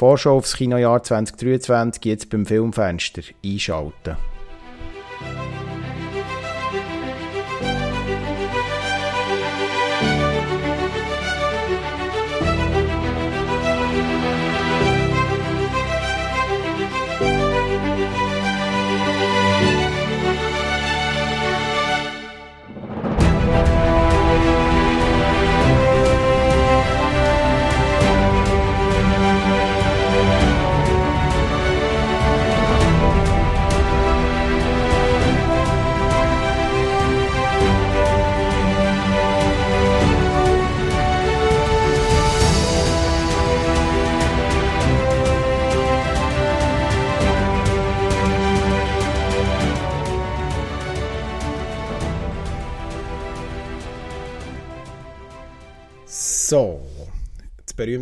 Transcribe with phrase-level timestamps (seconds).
[0.00, 4.16] Vorschau aufs Kinojahr 2023 jetzt beim Filmfenster einschalten.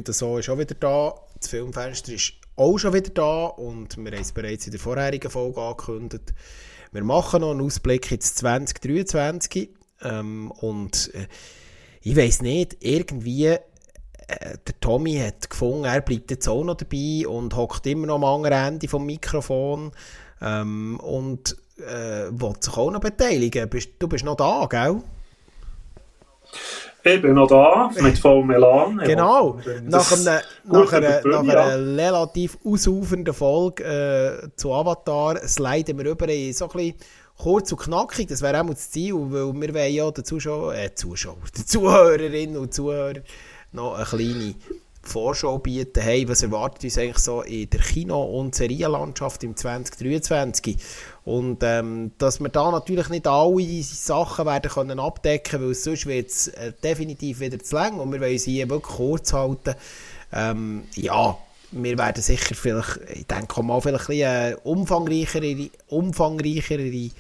[0.08, 1.14] Berühmte So ist auch wieder da.
[1.38, 5.30] Das Filmfenster ist auch schon wieder da und wir haben es bereits in der vorherigen
[5.30, 6.34] Folge angekündigt.
[6.92, 9.70] Wir machen noch einen Ausblick ins 2023
[10.02, 11.28] ähm, und äh,
[12.00, 13.58] ich weiß nicht, irgendwie äh,
[14.26, 18.24] der Tommy hat gefunden, er bleibt jetzt auch noch dabei und hockt immer noch am
[18.24, 19.92] anderen Ende vom Mikrofon
[20.40, 23.70] ähm, und äh, will sich auch noch beteiligen.
[23.98, 25.02] Du bist noch da, gell?
[27.04, 28.98] Ich bin noch da, mit vollem Elan.
[28.98, 36.06] Genau, nach, einem, nach, einer, nach einer relativ ausufernden Folge äh, zu Avatar sliden wir
[36.06, 36.94] über in so ein bisschen
[37.36, 40.94] kurz und knackig, das wäre auch das Ziel, weil wir wollen ja den Zuschauer, äh,
[40.94, 43.22] Zuschauer, den Zuhörerinnen und Zuhörern
[43.72, 44.54] noch eine kleine
[45.08, 50.76] Vorschau bieten, hey, was erwartet uns eigentlich so in der Kino- und Serienlandschaft im 2023?
[51.24, 56.30] Und ähm, dass wir da natürlich nicht alle Sachen werden können abdecken, weil sonst wird
[56.30, 59.74] es äh, definitiv wieder zu lang und wir wollen sie hier wirklich kurz halten.
[60.32, 61.36] Ähm, ja,
[61.70, 67.10] wir werden sicher vielleicht, ich denke mal, vielleicht ein bisschen umfangreichere, umfangreichere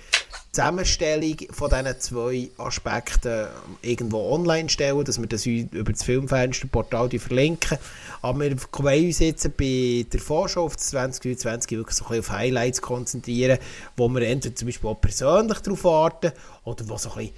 [0.52, 3.46] Zusammenstellung von diesen zwei Aspekten
[3.82, 7.78] irgendwo online stellen, dass wir das über das Filmfensterportal verlinken.
[8.22, 12.30] Aber wir wollen uns jetzt bei der Vorschau auf das 2020 wirklich so ein auf
[12.30, 13.58] Highlights konzentrieren,
[13.96, 16.32] wo wir entweder zum Beispiel auch persönlich darauf warten
[16.64, 17.30] oder wo so ein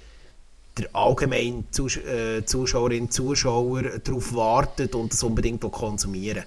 [0.77, 6.43] der allgemeine äh, Zuschauerinnen und Zuschauer darauf wartet und das unbedingt konsumieren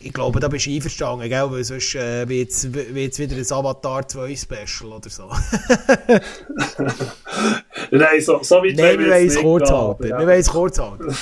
[0.00, 1.50] ich glaube, da bist du einverstanden, gell?
[1.50, 2.72] weil sonst äh, wird es
[3.18, 5.30] wieder ein Avatar 2 Special oder so.
[7.90, 10.08] Nein, so, so weit Nein, wir wollen es kurz halten.
[10.08, 10.18] Ja.
[10.18, 11.16] Wir wollen es kurz halten.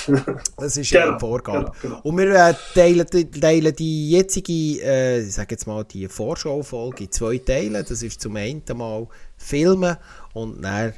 [0.57, 1.71] Das ist genau, ja eine Vorgabe.
[1.81, 2.01] Genau, genau.
[2.03, 3.07] Und wir äh, teilen,
[3.41, 4.53] teilen, die jetzige,
[4.83, 7.83] äh, ich sage jetzt mal, die Vorschaufolge in zwei Teile.
[7.83, 9.97] Das ist zum einen mal Filmen
[10.33, 10.93] und dann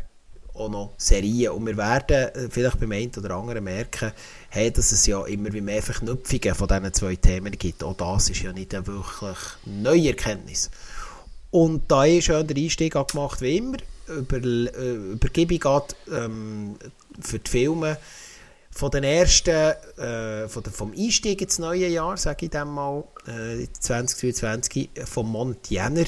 [0.56, 1.52] auch noch Serien.
[1.52, 4.12] Und wir werden äh, vielleicht beim einen oder anderen merken,
[4.50, 7.84] hey, dass es ja immer wie mehr Verknüpfungen von diesen zwei Themen gibt.
[7.84, 10.70] Auch das ist ja nicht eine wirklich neue Erkenntnis.
[11.52, 13.78] Und da ist ja der Einstieg gemacht, wie immer.
[14.08, 16.76] Über, äh, übergebe ich gerade ähm,
[17.22, 17.98] für die Filme
[18.76, 23.06] von den ersten, äh, von der, vom Einstieg ins neue Jahr, sage ich dann mal,
[23.26, 26.06] äh, 2022, vom Monat Jänner.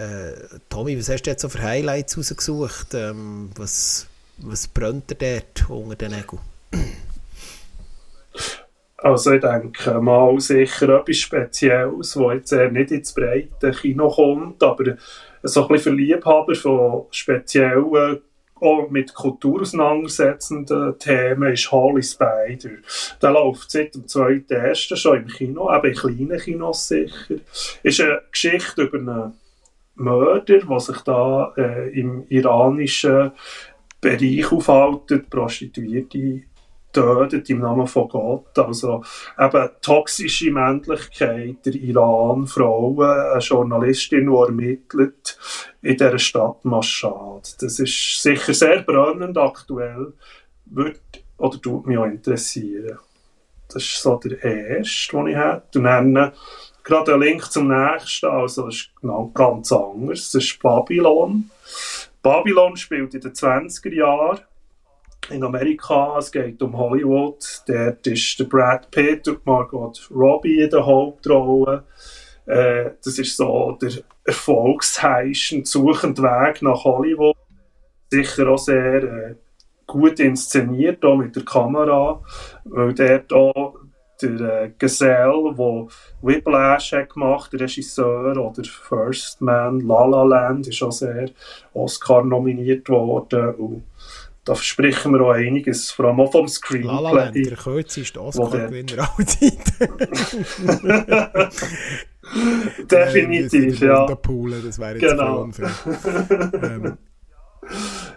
[0.00, 0.32] Äh,
[0.70, 2.94] Tommy, was hast du jetzt so für Highlights rausgesucht?
[2.94, 4.06] Ähm, was,
[4.38, 6.40] was brennt dir dort unter den Nägeln?
[8.96, 14.62] Also ich denke mal sicher etwas Spezielles, das jetzt eher nicht ins breite Kino kommt,
[14.62, 14.96] aber
[15.42, 18.20] so ein bisschen für Liebhaber von speziellen
[18.62, 22.76] auch mit Kultur auseinandersetzenden Themen ist Holy Spider.
[23.22, 24.96] Der läuft seit dem 2.1.
[24.96, 27.36] schon im Kino, eben in kleinen Kinos sicher.
[27.82, 29.32] Ist eine Geschichte über einen
[30.00, 33.32] Mörder, der sich da äh, im iranischen
[34.00, 36.42] Bereich aufhalten, Prostituierte
[36.92, 38.58] tötet im Namen von Gott.
[38.58, 39.02] Also
[39.38, 45.38] eben toxische Männlichkeit, der Iran, Frauen, eine Journalistin, die ermittelt
[45.82, 47.62] in dieser Stadt Mashhad.
[47.62, 50.14] Das ist sicher sehr brennend aktuell,
[50.66, 51.00] wird
[51.38, 52.98] oder tut mich auch interessieren.
[53.72, 55.78] Das ist so der erste, den ich hätte.
[55.78, 56.32] Und dann
[56.90, 60.30] gerade ein Link zum nächsten, also das ist genau ganz anders.
[60.30, 61.50] Das ist Babylon.
[62.22, 64.40] Babylon spielt in den 20er Jahren
[65.30, 66.18] in Amerika.
[66.18, 67.62] Es geht um Hollywood.
[67.66, 71.84] Dort ist der Brad Pitt und Margot Robbie in der Hauptrolle.
[72.46, 73.92] Äh, das ist so der
[74.24, 77.36] erfolgsheischend suchende Weg nach Hollywood.
[78.10, 79.34] Sicher auch sehr äh,
[79.86, 82.22] gut inszeniert, auch mit der Kamera,
[82.64, 83.76] weil dort auch
[84.22, 85.86] der äh, Gesell, der
[86.22, 91.30] Whiplash hat gemacht, der Regisseur, oder First Man, La La Land, ist auch sehr
[91.74, 93.54] Oscar nominiert worden.
[93.54, 93.82] Und
[94.44, 96.92] da versprechen wir auch einiges, vor allem auch vom Screenplay.
[96.92, 99.88] La La Land, der kürzeste Oscar-Gewinner aller Zeiten.
[102.90, 104.06] Definitiv, ja.
[104.14, 105.44] Poolen, das wäre jetzt genau.
[106.62, 106.98] ähm.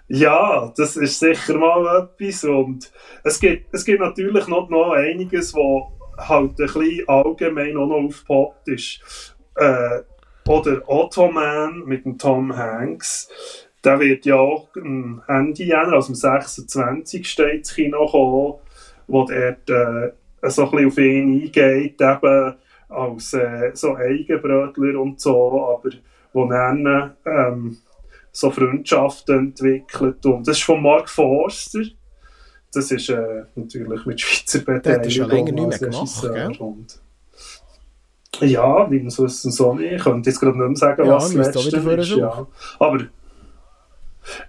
[0.08, 2.92] Ja, das ist sicher mal etwas und
[3.24, 8.04] es gibt, es gibt natürlich noch, noch einiges, was halt ein bisschen allgemein auch noch
[8.04, 9.36] aufgepoppt ist.
[9.56, 10.02] Äh,
[10.48, 13.30] oder Ottoman mit dem Tom Hanks.
[13.84, 17.28] Der wird ja auch am Ende Jänner, also am 26.
[17.28, 18.60] steht ins Kino kommen,
[19.08, 22.56] wo der äh, so ein bisschen auf ihn eingeht, eben
[22.90, 25.96] als äh, so Eigenbrötler und so, aber
[26.34, 27.78] wo dann ähm,
[28.34, 30.26] so Freundschaften entwickelt.
[30.26, 31.84] Und das ist von Mark Forster.
[32.74, 34.84] Das ist äh, natürlich mit Schweizer Beteiligung.
[34.84, 37.00] Der hat schon länger nicht mehr gemacht, und
[38.40, 39.94] ja, wie man so so nicht.
[39.94, 42.10] Ich könnte jetzt gerade nicht mehr sagen, ja, was das letzte ist.
[42.16, 42.48] Ja.
[42.80, 42.98] Aber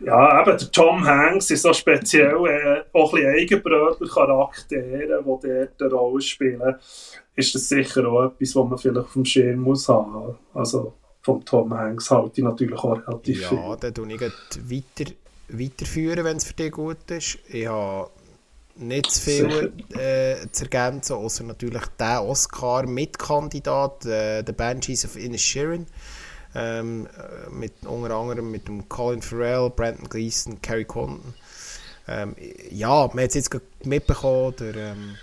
[0.00, 5.48] ja, eben der Tom Hanks ist so speziell äh, auch ein bisschen Eigenbrötler Charaktere, die
[5.48, 6.76] dort eine Rolle spielen.
[7.36, 10.38] Ist das sicher auch etwas, was man vielleicht auf dem Schirm muss haben.
[10.54, 10.94] Also
[11.24, 13.58] vom Tom Hanks halte ich natürlich auch relativ ja, viel.
[13.58, 15.12] Ja, dann tue ich weiter,
[15.48, 17.38] weiterführen, wenn es für dich gut ist.
[17.48, 18.10] Ich habe
[18.76, 25.86] nicht zu viel äh, zu ergänzen, außer natürlich der Oscar-Mitkandidat, äh, The Banshees of Inisherin.
[26.54, 31.34] Ähm, äh, mit, unter anderem mit dem Colin Farrell, Brandon Gleeson, Carrie Condon.
[32.06, 32.36] Ähm,
[32.70, 33.50] ja, man hat es jetzt
[33.82, 35.16] mitbekommen, der ähm,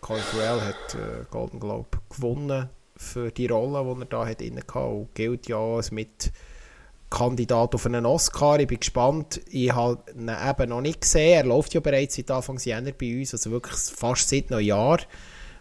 [0.00, 2.68] Colin Farrell hat äh, Golden Globe gewonnen
[3.00, 8.04] für die Rolle, die er da hat inne und gilt ja als Mitkandidat auf einen
[8.04, 8.60] Oscar.
[8.60, 9.40] Ich bin gespannt.
[9.48, 11.32] Ich habe ihn eben noch nicht gesehen.
[11.32, 15.00] Er läuft ja bereits seit Anfang Jänner bei uns, also wirklich fast seit einem Jahr.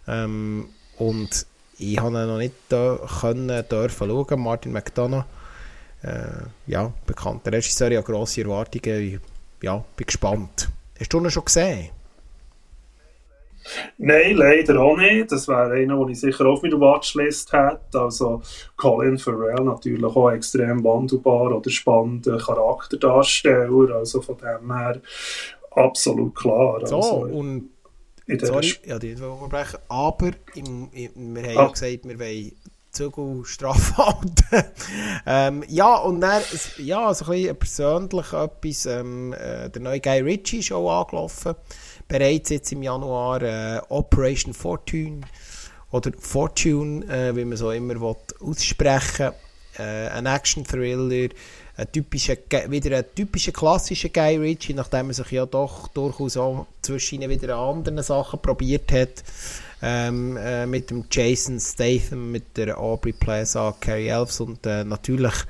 [0.05, 1.45] Ähm, und
[1.77, 4.39] ich habe ihn noch nicht können, dürfen schauen.
[4.41, 5.25] Martin McDonough,
[6.03, 9.01] äh, ja, bekannter Regisseur, ja grosse Erwartungen.
[9.01, 9.19] Ich,
[9.63, 10.69] ja, bin gespannt.
[10.99, 11.89] Hast du ihn schon gesehen?
[13.97, 15.31] Nein, leider auch nicht.
[15.31, 17.99] Das wäre einer, den ich sicher auf meiner Watchlist hätte.
[17.99, 18.41] Also
[18.75, 23.95] Colin Farrell natürlich auch extrem wandelbar oder spannender Charakterdarsteller.
[23.95, 25.01] Also von dem her
[25.71, 26.85] absolut klar.
[26.85, 27.69] So, also, und
[28.41, 29.79] sorry, ja, die unterbrechen.
[29.87, 31.63] Aber im, im, wir haben ah.
[31.63, 32.51] ja gesagt, wir wollen
[32.91, 34.67] Zügel straff halten.
[35.25, 36.41] ähm, ja, und dann,
[36.77, 41.55] ja, so ein bisschen persönlich etwas, ähm, äh, der neue Guy Ritchie ist auch angelaufen
[42.09, 45.21] bereits jetzt im Januar äh, Operation Fortune
[45.91, 49.31] oder Fortune, äh, wie man so immer will, aussprechen
[49.77, 51.29] äh, ein Action-Thriller,
[51.77, 52.35] ein typischer,
[52.67, 57.55] wieder ein typischer klassischer Guy Ritchie, nachdem er sich ja doch durchaus auch zwischen wieder
[57.55, 59.23] an anderen Sachen probiert hat.
[59.81, 65.45] Ähm, äh, mit dem Jason Statham, mit der Aubrey Plaza, Carrie Elves und äh, natürlich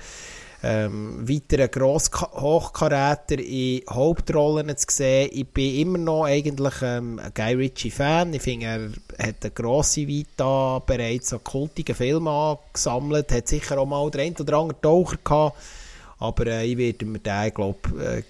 [0.62, 5.30] ähm, weitere gross Hochkaräter in Hauptrollen zu sehen.
[5.32, 8.34] Ich bin immer noch eigentlich ähm, ein Guy Ritchie-Fan.
[8.34, 13.86] Ich finde, er hat eine grosse Vita, bereits so kultige Filme angesammelt, hat sicher auch
[13.86, 15.58] mal den einen oder anderen Taucher gehabt,
[16.20, 18.24] aber äh, ich werde mir den, glaube äh,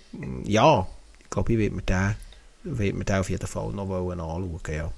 [0.50, 0.88] ja,
[1.20, 2.16] ich glaube, ich werde mir den,
[2.64, 4.92] werde mir den auf jeden Fall noch anschauen, ja.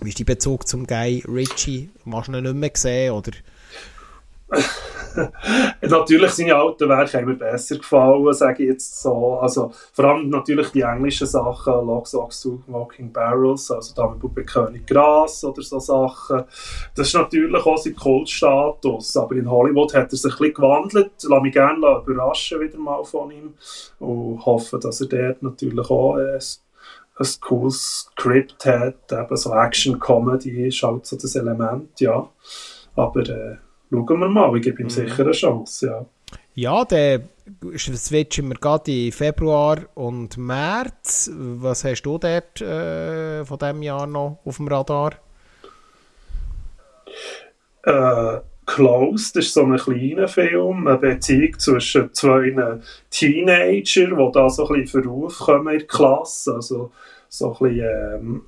[0.00, 1.90] Wie ist dein Bezug zum Guy Ritchie?
[2.04, 3.32] Machst du ihn nicht mehr gesehen, oder...
[5.82, 9.38] natürlich seine alten Werke mir besser gefallen, sage ich jetzt so.
[9.38, 14.86] Also, vor allem natürlich die englischen Sachen, Socks, Two Walking Barrels, also David bei König
[14.86, 16.44] Gras oder so Sachen.
[16.94, 21.12] Das ist natürlich auch sein Kultstatus, aber in Hollywood hat er sich ein bisschen gewandelt.
[21.22, 23.54] Lass mich gerne überraschen wieder mal von ihm
[23.98, 26.38] und hoffe, dass er dort natürlich auch ein,
[27.16, 32.28] ein cooles Skript hat, eben so Action-Comedy ist halt so das Element, ja.
[32.96, 33.56] Aber äh,
[33.90, 34.90] schauen wir mal, ich gebe ihm mhm.
[34.90, 36.06] sicher eine Chance, ja.
[36.56, 37.28] Ja, dann
[37.68, 41.30] switchen wir gerade in Februar und März.
[41.34, 45.14] Was hast du dort äh, von diesem Jahr noch auf dem Radar?
[47.82, 52.78] Äh, Close, das ist so ein kleiner Film, eine Beziehung zwischen zwei
[53.10, 56.54] Teenagern, die da so ein bisschen in Verruf kommen in der Klasse.
[56.54, 56.92] Also
[57.28, 58.42] so ein bisschen, ähm,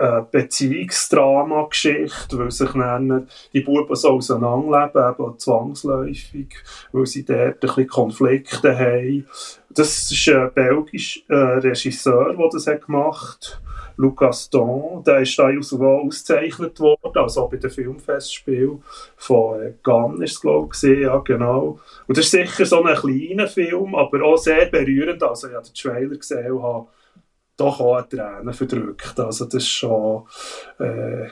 [0.00, 6.48] eine Beziehungsdrama-Geschichte, weil sich dann die Buben so auseinanderleben, eben zwangsläufig,
[6.92, 9.26] weil sie dort ein bisschen Konflikte haben.
[9.70, 13.70] Das ist ein belgischer äh, Regisseur, der das hat gemacht hat.
[14.00, 18.78] Lucas Don, der ist da sogar ausgezeichnet worden, also bei dem Filmfestspiel
[19.16, 21.78] von äh, Cannes ist es, glaube ich, ja, genau.
[22.06, 25.66] Und das ist sicher so ein kleiner Film, aber auch sehr berührend, also ich habe
[25.66, 26.86] den Trailer gesehen und habe
[27.60, 29.18] doch auch Tränen verdrückt.
[29.20, 31.28] Also das war schon äh,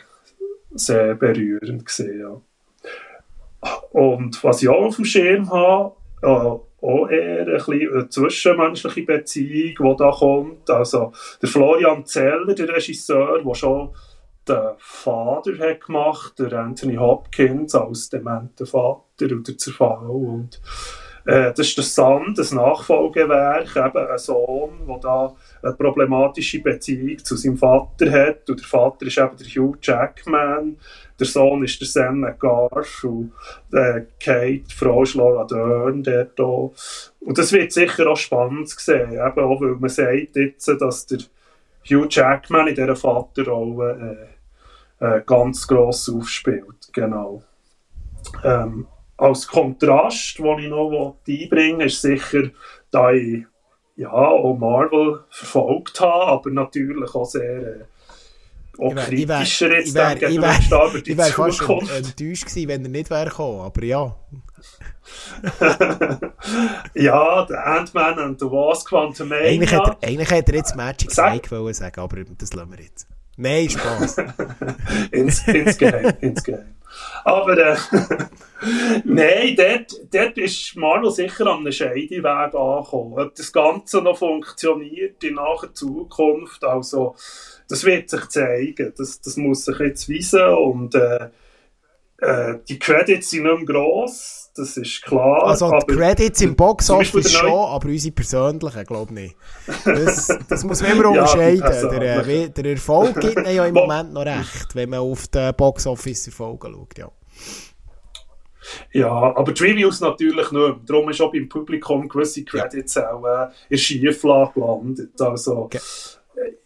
[0.71, 2.41] sehr berührend gewesen, ja.
[3.91, 9.03] Und was ich auch auf dem Schirm habe, äh, auch eher ein bisschen eine zwischenmenschliche
[9.03, 10.71] Beziehung, die da kommt.
[10.71, 13.91] Also der Florian Zeller, der Regisseur, der schon
[14.49, 20.61] den Vater hat gemacht, der Anthony Hopkins als dementen Vater oder Zerfall und
[21.29, 27.19] äh, das ist der Sand, das Nachfolgewerk, eben ein Sohn, der da eine problematische Beziehung
[27.19, 28.49] zu seinem Vater hat.
[28.49, 30.79] Und der Vater ist eben der Hugh Jackman,
[31.21, 33.33] der Sohn ist der Sam McGarth und
[33.75, 36.73] äh, Kate, die Frau ist Laura Dern dort auch.
[37.21, 41.19] Und das wird sicher auch spannend gesehen, eben auch weil man sagt jetzt, dass der
[41.91, 44.31] Hugh Jackman in dieser Vaterrolle
[44.99, 47.43] äh, äh, ganz gross aufspielt, genau.
[48.43, 48.87] Ähm,
[49.19, 52.51] als Kontrast, den ich noch einbringen will, ist sicher,
[52.91, 53.45] da ich
[53.97, 57.85] ja, auch Marvel verfolgt habe, aber natürlich auch sehr äh,
[58.79, 59.05] auch ich wär,
[59.39, 62.89] kritischer jetzt ich wär, ich wär, ich wär, ich wär fast enttäuscht gewesen, wenn er
[62.89, 64.17] nicht wäre gekommen, aber ja.
[66.95, 69.47] ja, der Ant-Man und the Wasp Quantumania.
[69.47, 73.09] Eigentlich hätte er, eigentlich er jetzt Magic Mike wollen sagen, aber das lassen wir jetzt.
[73.41, 74.17] Nein, Spaß.
[75.13, 76.75] ins, insgeheim, insgeheim.
[77.25, 77.77] Aber äh,
[79.05, 83.15] nein, dort, dort ist Marlo sicher an einem Scheideweg angekommen.
[83.17, 87.15] Ob das Ganze noch funktioniert in naher Zukunft, also
[87.69, 88.93] das wird sich zeigen.
[88.97, 91.29] Das, das muss sich jetzt weisen und äh,
[92.19, 95.45] äh, die Credits sind nicht mehr gross, das ist klar.
[95.45, 99.37] Also die Credits im Boxoffice schon, aber unsere persönlichen, glaube ich nicht.
[99.85, 101.61] Das, das muss man immer unterscheiden.
[101.61, 105.55] ja, der, äh, der, Erfolg gibt ja im Moment noch recht, wenn man auf den
[105.55, 107.11] Boxoffice-Erfolge schaut, ja.
[108.93, 110.77] Ja, aber die Reviews natürlich nicht.
[110.87, 113.13] Darum ist auch beim Publikum gewisse Credits ja.
[113.13, 115.21] auch äh, in Schieflage gelandet.
[115.21, 115.81] Also, okay.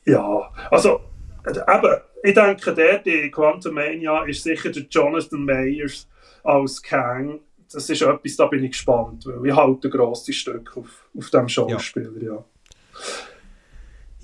[0.05, 1.01] Ja, also
[1.47, 6.09] eben, ich denke, der, die Quantum Mania ist sicher der Jonathan Mayers
[6.43, 7.41] als Kang.
[7.73, 11.31] Das ist etwas, da bin ich gespannt, weil ich halte ein grosses Stück auf, auf
[11.31, 12.35] dem Schauspieler, ja.
[12.35, 12.45] ja.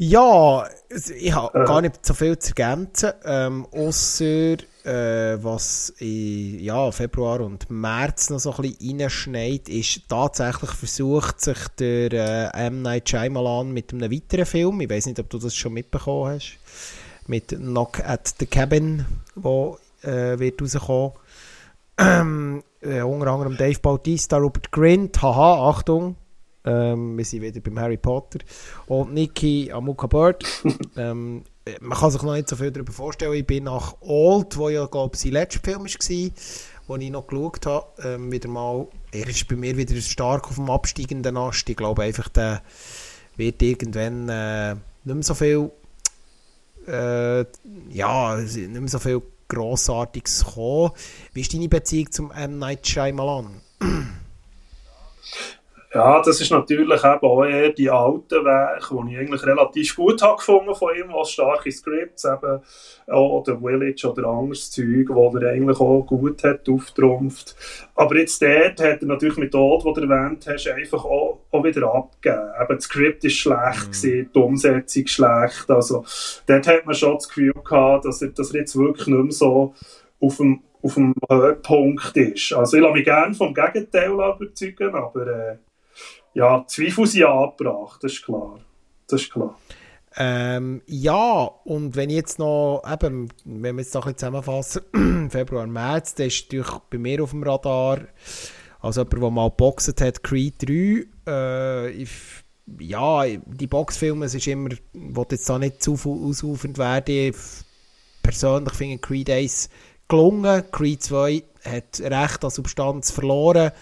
[0.01, 0.65] Ja,
[1.19, 1.65] ich habe äh.
[1.65, 4.53] gar nicht so viel zu ergänzen, ähm, außer
[4.85, 11.41] äh, was in ja, Februar und März noch so ein bisschen reinschneit, ist tatsächlich versucht
[11.41, 12.13] sich der
[12.55, 12.83] äh, M.
[12.83, 16.59] Night Shyamalan mit einem weiteren Film, ich weiß nicht, ob du das schon mitbekommen hast,
[17.27, 21.15] mit Knock at the Cabin, wo äh, wird rauskommen.
[21.99, 26.17] Ähm, äh, unter anderem Dave Bautista, Robert Grint, haha, Achtung,
[26.65, 28.39] ähm, wir sind wieder beim Harry Potter.
[28.87, 30.45] Und Niki Amuka Bird.
[30.97, 31.45] ähm,
[31.81, 33.35] man kann sich noch nicht so viel darüber vorstellen.
[33.35, 36.31] Ich bin nach Old, wo ja, glaube ich, sein letzter Film war,
[36.87, 40.55] wo ich noch geschaut habe, ähm, wieder mal, er ist bei mir wieder stark auf
[40.55, 41.69] dem absteigenden Ast.
[41.69, 42.63] Ich glaube einfach, der
[43.37, 44.75] wird irgendwann äh,
[45.05, 45.71] nicht mehr so viel
[46.87, 47.45] äh,
[47.91, 50.93] ja, nicht mehr so viel Grossartiges kommen.
[51.33, 52.59] Wie ist deine Beziehung zum M.
[52.59, 53.61] Night Shyamalan?
[55.95, 60.21] Ja, das ist natürlich eben auch eher die alten Werke, die ich eigentlich relativ gut
[60.21, 62.61] habe gefunden von ihm, als starke Scripts, eben
[63.07, 67.57] The Village oder anderes Zeug, wo er eigentlich auch gut hat auftrumpft.
[67.95, 71.65] Aber jetzt dort hat er natürlich mit Tod, was du erwähnt hast, einfach auch, auch
[71.65, 72.51] wieder abgegeben.
[72.61, 73.93] Eben, das Skript ist schlecht mhm.
[73.93, 76.05] gewesen, die Umsetzung schlecht, also
[76.47, 79.33] dort hat man schon das Gefühl gehabt, dass er, dass er jetzt wirklich nicht mehr
[79.33, 79.75] so
[80.21, 82.53] auf dem auf dem Höhepunkt ist.
[82.53, 85.57] Also ich lasse mich gerne vom Gegenteil überzeugen, aber äh,
[86.35, 88.61] ja, Zweifel sind angebracht, das ist klar.
[89.09, 89.59] Das ist klar.
[90.17, 94.83] Ähm, ja, und wenn ich jetzt noch, eben, wenn wir jetzt noch zusammenfassen,
[95.31, 98.01] Februar, März, das ist natürlich bei mir auf dem Radar,
[98.81, 102.11] also jemand, der mal geboxt hat, Creed 3, äh, ich,
[102.81, 107.37] ja, die Boxfilme, es ist immer, ich will jetzt da nicht zu ausufernd werden, ich
[108.23, 109.71] persönlich finde Creed 1
[110.09, 113.73] gelungen, Creed 2 hat recht an Substanz verloren,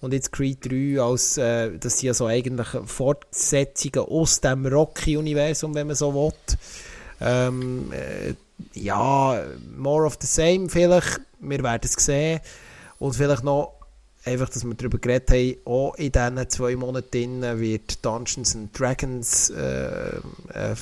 [0.00, 5.72] und jetzt Creed 3 als, äh, das sind ja so eigentlich Fortsetzungen aus dem Rocky-Universum,
[5.74, 6.32] wenn man so will.
[7.20, 8.34] Ähm, äh,
[8.74, 9.42] ja,
[9.76, 12.40] more of the same vielleicht, wir werden es sehen.
[12.98, 13.74] Und vielleicht noch,
[14.24, 19.48] einfach, dass wir darüber geredet haben, auch in diesen zwei Monaten wird Dungeons and Dragons
[19.50, 20.20] äh,
[20.52, 20.76] ein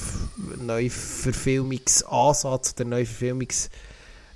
[0.66, 3.68] Neuverfilmungsansatz oder Neuverfilmungs-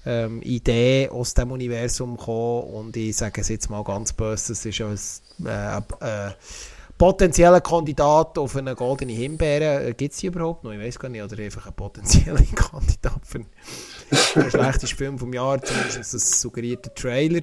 [0.09, 4.65] ähm, Idee aus dem Universum kommen und ich sage es jetzt mal ganz böse, es
[4.65, 6.33] ist ein äh, äh,
[6.97, 9.85] potenzieller Kandidat auf eine goldene Himbeere.
[9.89, 10.73] Äh, Gibt es die überhaupt noch?
[10.73, 11.23] Ich weiß gar nicht.
[11.23, 17.43] Oder einfach ein potenzieller Kandidat für den schlechtesten Film vom Jahr, zumindest das suggerierte Trailer.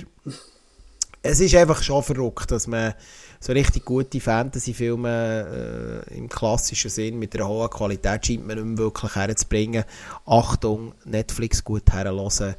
[1.27, 2.93] Es ist einfach schon verrückt, dass man
[3.39, 8.67] so richtig gute Fantasy-Filme äh, im klassischen Sinn mit einer hohen Qualität scheint man nicht
[8.67, 9.85] mehr wirklich herzubringen.
[10.27, 12.53] Achtung, Netflix gut herlassen.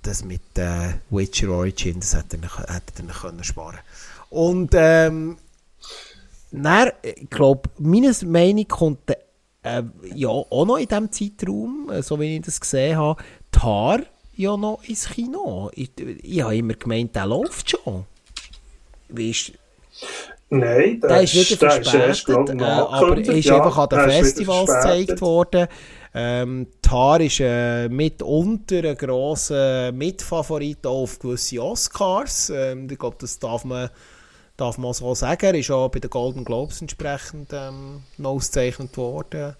[0.00, 3.80] Das mit äh, Witcher Origin, das hätte er, hätte können sparen
[4.30, 5.36] Und ähm,
[6.52, 9.10] Dann, ich glaube, meiner Meinung kommt
[9.64, 9.82] äh,
[10.14, 14.02] ja auch noch in diesem Zeitraum, äh, so wie ich das gesehen habe, Tar
[14.38, 15.70] ja noch ins Kino.
[15.74, 18.04] Ich, ich habe immer gemeint, der läuft schon.
[19.08, 19.52] Weißt
[20.50, 24.10] Nein, der, der ist wieder verspätet, ist erst, äh, aber ist ja, einfach an den
[24.10, 25.66] Festivals gezeigt worden.
[26.14, 32.50] Ähm, Tar ist äh, mitunter ein grosser Mitfavorit auf gewisse Oscars.
[32.50, 33.90] Ähm, ich glaube, das darf man,
[34.56, 35.44] darf man so sagen.
[35.44, 39.54] Er ist auch bei den Golden Globes entsprechend ähm, ausgezeichnet worden.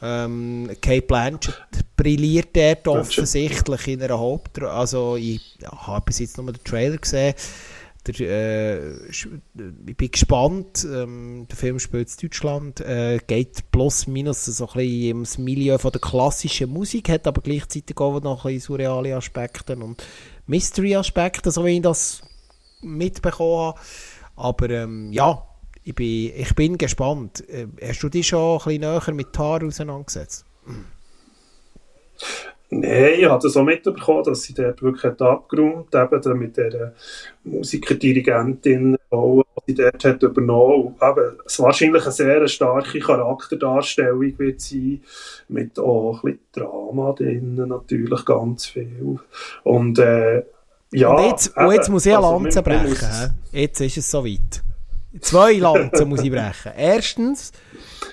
[0.00, 4.70] Ähm, Kate Blanchett brilliert dort offensichtlich in einer Hauptrolle.
[4.70, 7.34] Also, ich ja, habe bis jetzt nur den Trailer gesehen.
[8.06, 9.26] Der, äh, ich
[9.96, 10.86] bin gespannt.
[10.90, 12.80] Ähm, der Film spielt in Deutschland.
[12.80, 17.42] Äh, geht plus minus so ein bisschen ins Milieu von der klassischen Musik, hat aber
[17.42, 20.02] gleichzeitig auch noch ein bisschen surreale Aspekte und
[20.46, 22.22] Mystery-Aspekte, so wie ich das
[22.80, 23.80] mitbekommen habe.
[24.36, 25.47] Aber ähm, ja,
[25.88, 27.42] ich bin, ich bin gespannt.
[27.48, 30.44] Äh, hast du dich schon ein bisschen näher mit Tar auseinandergesetzt?
[32.70, 36.92] Nein, ich habe das auch mitbekommen, dass sie dort wirklich abgeräumt hat, eben mit der
[37.44, 41.16] Musikerdirigentin, die sie dort hat übernommen hat.
[41.16, 45.00] Eben, es wahrscheinlich eine sehr starke Charakterdarstellung wird sein,
[45.48, 49.18] mit auch ein bisschen Drama drin, natürlich ganz viel.
[49.64, 50.42] Und äh,
[50.92, 53.40] ja, und jetzt, und jetzt muss ich eine also, Lanze brechen.
[53.52, 54.67] Jetzt ist es soweit.
[55.20, 56.72] Zwei Lanzen muss ich brechen.
[56.76, 57.50] Erstens,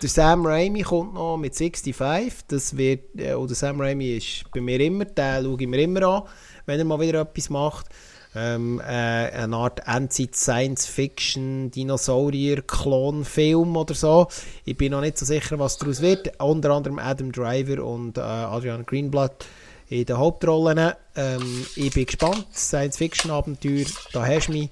[0.01, 2.45] der Sam Raimi kommt noch mit 65.
[2.47, 6.03] Das wird, äh, oder Sam Raimi ist bei mir immer, den schaue ich mir immer
[6.03, 6.23] an,
[6.65, 7.87] wenn er mal wieder etwas macht.
[8.33, 14.27] Ähm, äh, eine Art Endzeit-Science-Fiction, Dinosaurier-Klon-Film oder so.
[14.65, 16.41] Ich bin noch nicht so sicher, was daraus wird.
[16.41, 19.45] Unter anderem Adam Driver und äh, Adrian Greenblatt
[19.89, 20.93] in den Hauptrollen.
[21.15, 22.45] Ähm, ich bin gespannt.
[22.53, 24.69] Science-Fiction-Abenteuer, da hast du mich.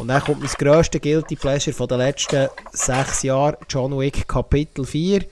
[0.00, 4.86] Und dann kommt mein grösste Guilty Pleasure von den letzten sechs Jahren, John Wick Kapitel
[4.86, 5.26] 4.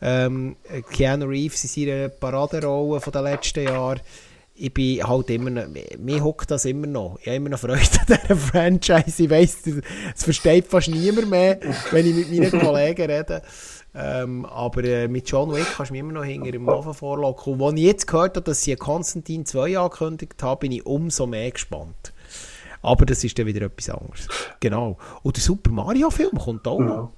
[0.00, 0.56] Ähm,
[0.90, 4.00] Keanu Reeves in seiner Paraderolle von den letzten Jahren.
[4.54, 5.66] Ich bin halt immer noch,
[5.98, 7.18] mir hockt das immer noch.
[7.20, 9.24] Ich habe immer noch Freude an dieser Franchise.
[9.24, 9.58] Ich weiss,
[10.16, 11.58] es versteht fast niemand mehr,
[11.90, 13.42] wenn ich mit meinen Kollegen rede.
[13.94, 17.52] Ähm, aber äh, mit John Wick kannst du mich immer noch hinter dem Ofen vorlocken.
[17.52, 21.26] Und als ich jetzt gehört habe, dass sie Konstantin 2 angekündigt haben, bin ich umso
[21.26, 22.13] mehr gespannt.
[22.84, 24.28] Aber das ist dann wieder etwas anderes.
[24.60, 24.98] Genau.
[25.22, 27.12] Und der Super Mario-Film kommt auch noch.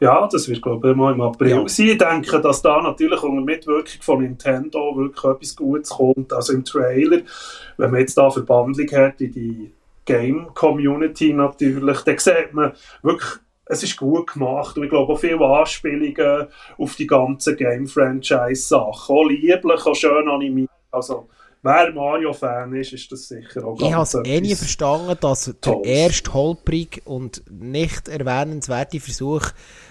[0.00, 1.68] Ja, das wird, glaube ich, mal im April ja.
[1.68, 1.86] sein.
[1.86, 6.32] Ich denke, dass da natürlich unter Mitwirkung von Nintendo wirklich etwas Gutes kommt.
[6.32, 7.20] Also im Trailer,
[7.76, 9.72] wenn man jetzt da Verbandlung hat in die
[10.04, 13.30] Game-Community natürlich, dann sieht man wirklich,
[13.66, 16.46] es ist gut gemacht und ich glaube auch viele Anspielungen
[16.78, 19.14] auf die ganzen Game-Franchise-Sachen.
[19.14, 20.70] Auch lieblich, auch schön animiert.
[20.90, 21.28] Also,
[21.62, 25.84] wer Mario-Fan ist, ist das sicher auch Ich habe es eh nie verstanden, dass der
[25.84, 29.42] erste holprig und nicht erwähnenswerte Versuch,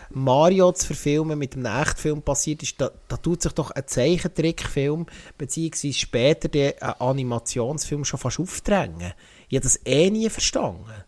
[0.09, 5.05] Mario zu verfilmen mit einem Echtfilm passiert ist, da, da tut sich doch ein Zeichentrickfilm
[5.37, 9.13] beziehungsweise später der Animationsfilm schon fast aufdrängen.
[9.49, 11.03] Ich habe das eh nie verstanden.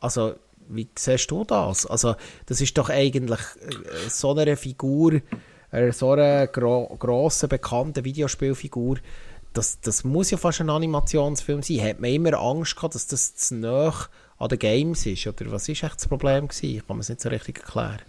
[0.00, 0.34] Also,
[0.68, 1.86] wie siehst du das?
[1.86, 2.14] Also,
[2.46, 5.20] das ist doch eigentlich äh, so eine Figur,
[5.70, 8.98] äh, so eine gro grosse, bekannte Videospielfigur,
[9.52, 11.82] das, das muss ja fast ein Animationsfilm sein.
[11.82, 13.92] Hat man immer Angst gehabt, dass das zu nah
[14.38, 15.26] an den Games ist?
[15.26, 16.76] Oder was ist echt das Problem gewesen?
[16.76, 18.02] Ich kann mir es nicht so richtig erklären.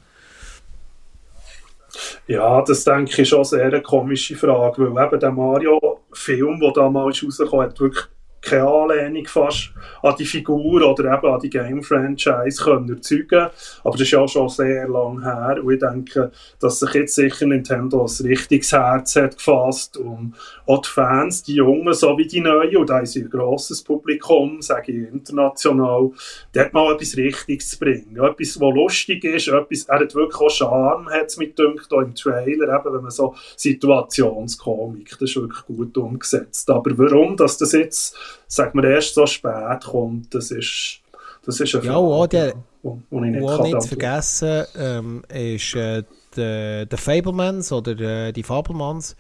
[2.28, 7.24] Ja, das denke ich schon sehr eine komische Frage, weil eben der Mario-Film, der damals
[7.24, 8.06] rauskam, hat wirklich
[8.42, 13.50] keine Anlehnung fast an die Figur oder eben an die Game-Franchise können erzeugen
[13.84, 17.46] Aber das ist ja schon sehr lang her und ich denke, dass sich jetzt sicher
[17.46, 20.34] Nintendo ein richtiges Herz hat gefasst, um
[20.66, 24.92] auch die Fans, die Jungen sowie die Neuen, und da ist ein grosses Publikum, sage
[24.92, 26.12] ich international,
[26.54, 28.18] dort mal etwas Richtiges zu bringen.
[28.18, 32.02] Etwas, was lustig ist, etwas, er hat wirklich auch Charme, hat es mit dünkt, auch
[32.02, 36.70] im Trailer, eben, wenn man so Situationskomik, das ist wirklich gut umgesetzt.
[36.70, 38.18] Aber warum, dass das jetzt
[38.48, 41.00] sagt man, erst so spät kommt, das ist,
[41.46, 43.82] das ist eine Frage, ja, auch der, wo, wo ich nicht, nicht.
[43.82, 46.04] zu vergessen ähm, ist äh,
[46.36, 49.16] der, der Fablemans oder äh, die Fablemans,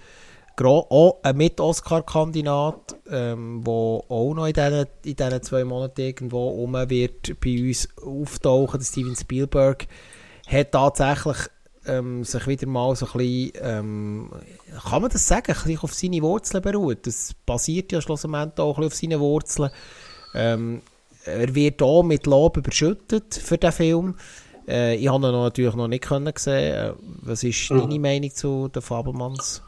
[0.64, 6.74] auch ein Mit-Oscar-Kandidat, ähm, der auch noch in diesen, in diesen zwei Monaten irgendwo rum
[6.74, 9.88] wird bei uns auftauchen, der Steven Spielberg,
[10.48, 11.38] hat tatsächlich
[11.86, 14.32] ähm, sich wieder mal so ein bisschen, ähm,
[14.90, 17.08] kann man das sagen, ein bisschen auf seine Wurzeln beruht.
[17.08, 19.72] Das basiert ja schlussendlich auch ein bisschen auf seinen Wurzeln.
[20.34, 20.82] Ähm,
[21.26, 24.16] er wird auch mit Lob überschüttet für den Film.
[24.68, 26.74] Äh, ich habe ihn natürlich noch nicht können sehen.
[26.74, 27.82] Äh, was ist mhm.
[27.82, 29.62] deine Meinung zu den Fabelmanns?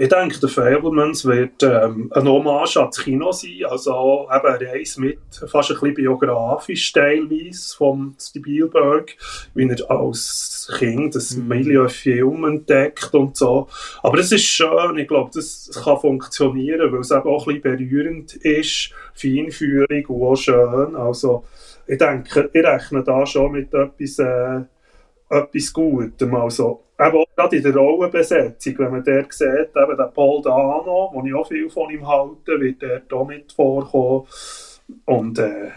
[0.00, 4.72] Ich denke, The Fablemans wird ähm, ein Hommage an das Kino sein, also eben eine
[4.72, 9.14] Reise mit, fast ein bisschen biografisch teilweise vom Spielberg,
[9.52, 11.48] wie er als Kind das mhm.
[11.48, 13.68] Milieu-Film entdeckt und so.
[14.02, 17.76] Aber es ist schön, ich glaube, das kann funktionieren, weil es eben auch ein bisschen
[17.76, 20.96] berührend ist, feinfühlig und auch schön.
[20.96, 21.44] Also
[21.86, 24.62] ich denke, ich rechne da schon mit etwas, äh,
[25.30, 26.34] etwas Gutem.
[26.34, 31.10] Also, eben auch gerade in der Rollenbesetzung, wenn man dort sieht, eben der Paul Dano,
[31.12, 34.26] wo ich auch viel von ihm halte, wird dort auch mit vorkommen.
[35.06, 35.68] Und äh,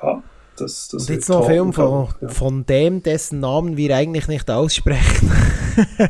[0.00, 0.22] ja,
[0.56, 2.28] das, das Und jetzt noch ein Film von, ja.
[2.28, 5.30] von dem, dessen Namen wir eigentlich nicht aussprechen.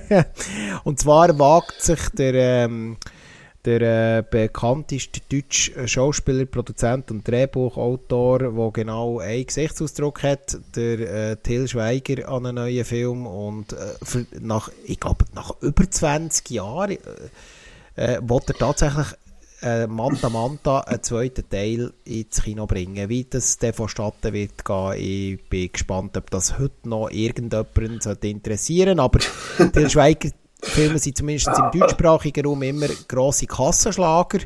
[0.85, 2.35] Und zwar wagt sich der...
[2.35, 2.97] Ähm,
[3.64, 11.37] der äh, bekannteste deutsche Schauspieler, Produzent und Drehbuchautor, der genau einen Gesichtsausdruck hat, der äh,
[11.37, 16.51] Till Schweiger an einem neuen Film und äh, für, nach, ich glaube, nach über 20
[16.51, 16.97] Jahren äh,
[17.97, 19.09] äh, er tatsächlich
[19.61, 23.09] äh, Manta Manta einen zweiten Teil ins Kino bringen.
[23.09, 28.99] Wie das dann vonstatten wird gehen, ich bin gespannt, ob das heute noch irgendjemanden interessieren
[28.99, 29.03] sollte.
[29.03, 30.31] Aber Till Schweiger
[30.62, 34.40] Filme sind zumindest im deutschsprachigen Raum immer grosse Kassenschlager.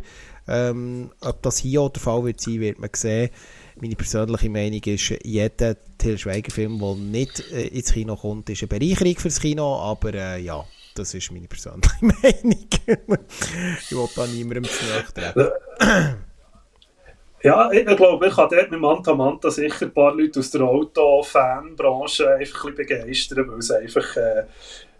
[0.48, 3.30] Ähm, ob das hier auch der Fall wird sein, wird man sehen.
[3.80, 8.68] Meine persönliche Meinung ist, jeder Till Schweiger-Film, der nicht äh, ins Kino kommt, ist eine
[8.68, 12.68] Bereicherung fürs Kino, aber äh, ja, das ist meine persönliche Meinung.
[12.70, 15.48] ich will da niemandem zu treten.
[17.44, 20.50] Ja, ich, ich glaube, ich kann dort mit Manta Manta sicher ein paar Leute aus
[20.52, 24.44] der Auto-Fanbranche einfach ein bisschen begeistern, weil es einfach äh,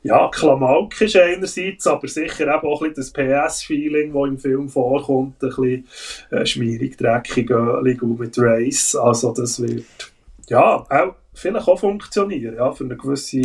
[0.03, 4.69] ja, Klamauk ist einerseits, aber sicher eben auch ein bisschen das PS-Feeling, das im Film
[4.69, 5.89] vorkommt, ein bisschen
[6.31, 8.97] äh, schmierig, dreckig, ölig mit Race.
[8.97, 10.13] Also das wird,
[10.49, 13.43] ja, auch vielleicht auch funktionieren, ja, für eine gewisse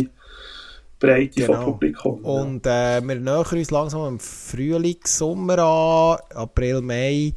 [0.98, 1.54] Breite genau.
[1.54, 2.20] vom Publikum.
[2.24, 2.30] Ja.
[2.30, 7.34] Und äh, wir nähern uns langsam im Frühling, Sommer an, April, Mai.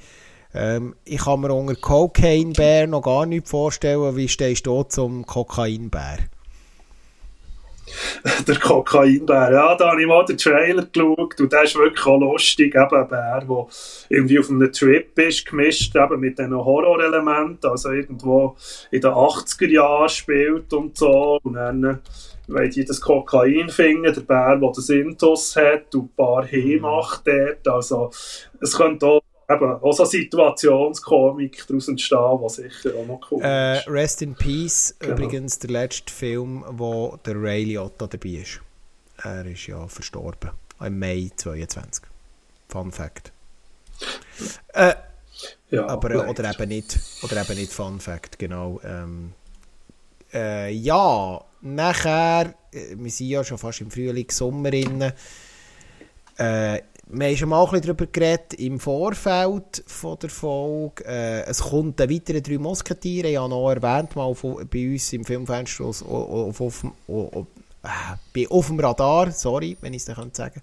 [0.53, 4.15] Ähm, ich kann mir unter Cocaine Bär noch gar nicht vorstellen.
[4.15, 6.17] Wie stehst du zum Kokainbär?
[8.47, 9.51] der Kokainbär.
[9.51, 12.75] Ja, da habe ich mal den Trailer geschaut und der ist wirklich auch lustig.
[12.75, 13.67] Eben ein Bär, der
[14.09, 18.55] irgendwie auf einem Trip ist, gemischt eben mit diesen Horrorelementen, also irgendwo
[18.91, 21.39] in den 80er Jahren spielt und so.
[21.43, 22.01] Und dann
[22.53, 26.79] weil die das Kokain finden, der Bär, der das Intus hat und ein paar He
[26.79, 27.67] macht dort.
[27.67, 28.11] Also,
[28.59, 29.21] es könnte auch
[29.53, 33.87] eben auch so Situationskomik daraus entstehen, was sicher auch noch cool äh, ist.
[33.87, 35.13] Rest in Peace, genau.
[35.13, 38.61] übrigens der letzte Film, wo der Ray Liotta dabei ist.
[39.23, 40.51] Er ist ja verstorben.
[40.79, 42.03] Im Mai 22.
[42.67, 43.31] Fun Fact.
[44.73, 44.95] Äh,
[45.69, 48.79] ja, aber, äh, oder eben nicht, oder eben nicht Fun Fact, genau.
[48.83, 49.33] Ähm,
[50.33, 55.13] äh, ja, nachher, äh, wir sind ja schon fast im Frühling, Sommer innen,
[56.37, 61.03] äh, wir haben schon mal ein darüber geredet im Vorfeld von der Folge.
[61.05, 63.27] Äh, es kommt ein weiterer drei Musketiere.
[63.29, 67.45] Ich habe noch erwähnt, mal auf, bei uns im Filmfenster auf, auf, auf, auf,
[68.33, 70.61] äh, auf dem Radar, sorry, wenn ich es nicht sagen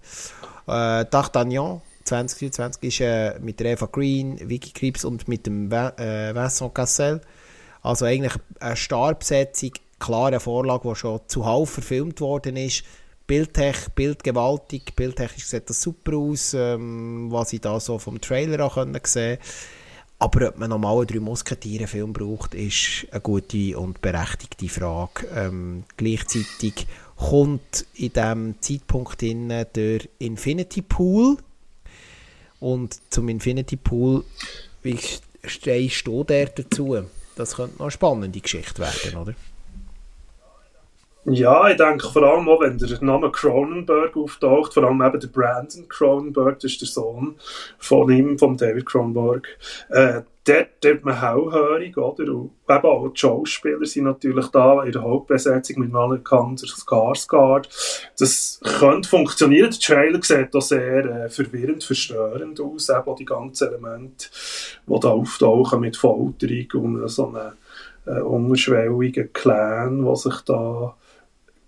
[0.67, 1.03] kann.
[1.03, 6.75] Äh, D'Artagnan 2024 ist äh, mit Eva Green, Vicky Krebs und mit dem äh, Vincent
[6.75, 7.21] Cassel.
[7.83, 12.85] Also eigentlich eine Starbesetzung, klare Vorlage, die schon zuhauf verfilmt worden ist
[13.29, 18.75] Bildtech, bildgewaltig, bildtechnisch sieht das super aus, ähm, was ich da so vom Trailer auch
[18.75, 19.39] können sehen
[20.19, 25.27] aber ob man normal einen drei Musketiere Film braucht, ist eine gute und berechtigte Frage.
[25.35, 26.87] Ähm, gleichzeitig
[27.17, 31.37] kommt in diesem Zeitpunkt in der Infinity Pool
[32.59, 34.25] und zum Infinity Pool,
[34.83, 34.99] wie
[35.45, 36.99] stehst du der dazu?
[37.37, 39.35] Das könnte noch eine spannende Geschichte werden, oder?
[41.31, 45.29] Ja, ich denke vor allem auch, wenn der Name Cronenberg auftaucht, vor allem eben der
[45.29, 47.35] Brandon Cronenberg, das ist der Sohn
[47.79, 49.47] von ihm, von David Cronenberg,
[49.91, 52.33] äh, dort wird man hellhörig, oder?
[52.33, 57.69] Und eben auch die Schauspieler sind natürlich da in der Hauptbesetzung mit Alexander Skarsgård.
[58.19, 59.71] Das könnte funktionieren.
[59.71, 64.29] Der Trailer sieht auch sehr äh, verwirrend, verstörend aus, eben die ganzen Elemente,
[64.87, 67.53] die da auftauchen mit Folterung und so einem
[68.07, 70.95] äh, unterschwelligen Clan, der sich da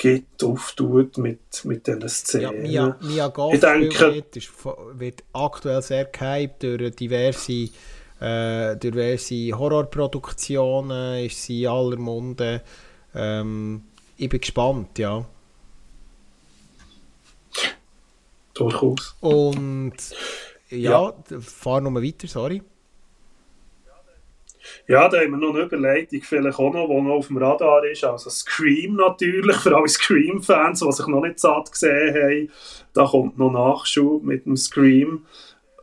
[0.00, 2.64] gibt, auftut mit, mit diesen Szenen.
[2.64, 4.50] Ja, Mia, Mia Goth ich denke, ist,
[4.94, 7.68] wird aktuell sehr gehypt durch diverse,
[8.18, 12.62] äh, diverse Horrorproduktionen, ist sie in aller Munde.
[13.14, 13.82] Ähm,
[14.16, 15.26] ich bin gespannt, ja.
[18.54, 19.16] Durchaus.
[19.20, 19.96] Und
[20.70, 21.40] ja, ja.
[21.40, 22.62] fahr nochmal weiter, sorry.
[24.86, 27.84] Ja, da haben wir noch eine Überleitung vielleicht auch noch, die noch auf dem Radar
[27.84, 28.04] ist.
[28.04, 32.50] Also Scream natürlich, für alle Scream-Fans, die sich noch nicht satt gesehen haben.
[32.92, 35.26] Da kommt noch Nachschub mit dem Scream.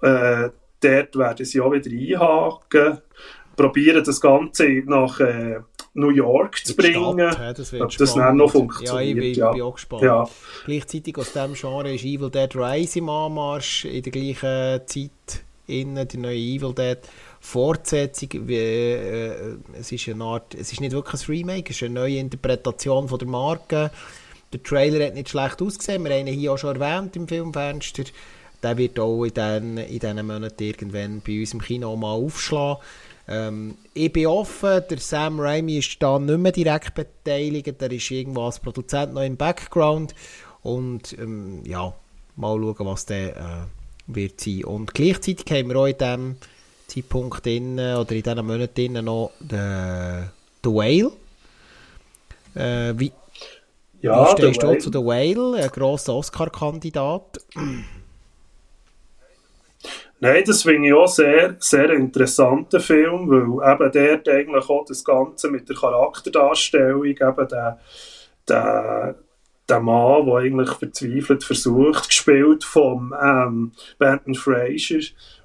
[0.01, 0.49] Äh,
[0.81, 3.01] dort werden sie auch wieder einhaken.
[3.55, 5.61] Probieren das Ganze nach äh,
[5.97, 7.31] New York zu bringen.
[7.31, 8.93] Stadt, das wird Ob das dann noch funktioniert.
[8.93, 9.51] Ja, ich bin, ja.
[9.51, 10.03] bin auch gespannt.
[10.03, 10.29] Ja.
[10.65, 15.43] Gleichzeitig aus diesem Genre ist Evil Dead Rise im Anmarsch in der gleichen Zeit.
[15.69, 16.99] Innen, die neue Evil Dead
[17.39, 18.29] Fortsetzung.
[18.47, 21.93] Wie, äh, es, ist eine Art, es ist nicht wirklich ein Remake, es ist eine
[21.93, 23.91] neue Interpretation von der Marke.
[24.53, 28.03] Der Trailer hat nicht schlecht ausgesehen, wir haben ihn hier auch schon erwähnt im Filmfenster.
[28.63, 32.81] Der wird auch in diesen Monaten irgendwann bei uns im Kino mal aufschlagen.
[33.27, 38.09] Ähm, ich bin offen, der Sam Raimi ist da nicht mehr direkt beteiligt, der ist
[38.09, 40.15] irgendwo als Produzent noch im Background
[40.63, 41.93] und ähm, ja,
[42.37, 43.43] mal schauen, was der äh,
[44.07, 44.63] wird sein.
[44.63, 46.35] Und gleichzeitig haben wir auch in diesem
[46.87, 50.29] Zeitpunkt in, oder in diesen Monaten noch den,
[50.63, 51.11] The Whale.
[52.55, 53.11] Äh, wie,
[54.01, 54.77] Ja, wie stehst der du Whale.
[54.79, 57.39] zu The Whale, ein grosser Oscar-Kandidat?
[60.19, 65.03] Nein, das finde ich auch sehr, sehr interessanter Film, weil eben dort eigentlich auch das
[65.03, 67.79] Ganze mit der Charakterdarstellung, eben der,
[68.47, 69.15] der,
[69.69, 74.99] der Mann, der eigentlich verzweifelt versucht, gespielt vom ähm, Benton Fraser,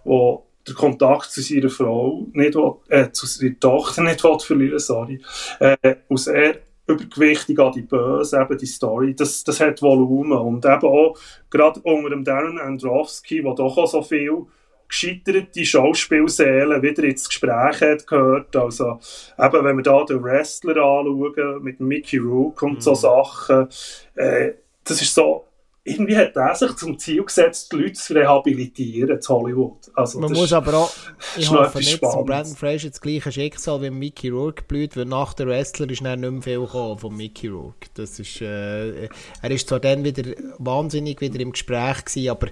[0.07, 4.79] der den Kontakt zu seiner Frau nicht will, äh, zu seiner Tochter nicht will verlieren,
[4.79, 5.20] sorry,
[5.59, 10.38] äh, und sehr übergewichtig an die Böse, eben die Story, das, das hat Volumen.
[10.38, 11.16] Und eben auch
[11.51, 14.46] gerade unter dem Darren Androwski, der doch auch so viel
[14.88, 18.55] gescheiterte Schauspielsäle wieder ins Gespräch hat gehört.
[18.55, 19.01] Also,
[19.38, 23.68] eben, wenn wir da den Wrestler anschauen, mit Mickey Rourke und so Sachen,
[24.16, 24.53] äh,
[24.85, 25.46] das ist so,
[25.84, 29.78] irgendwie hat er sich zum Ziel gesetzt, die Leute zu rehabilitieren in Hollywood.
[29.94, 30.92] Also, Man muss ist- aber auch,
[31.36, 32.14] ich hoffe nicht, dass.
[32.24, 36.20] Brandon Fraser das gleiche Schicksal wie Mickey Rourke blüht, weil nach der Wrestler ist dann
[36.20, 37.88] nicht mehr viel gekommen von Mickey Rourke.
[37.94, 40.22] Das ist, äh, er ist zwar dann wieder
[40.58, 42.48] wahnsinnig wieder im Gespräch gewesen, aber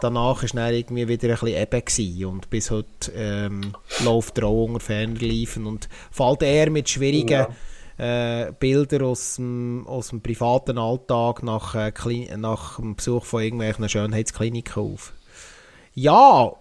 [0.00, 4.44] danach ist dann irgendwie wieder ein bisschen eben gewesen und bis heute ähm, läuft er
[4.46, 7.46] auch unter Fernerliefen und fällt eher mit schwierigen
[7.98, 11.92] äh, Bilder aus dem, aus dem privaten Alltag nach, äh,
[12.36, 15.12] nach dem Besuch von irgendwelchen Schönheitskliniken auf.
[15.94, 16.52] Ja,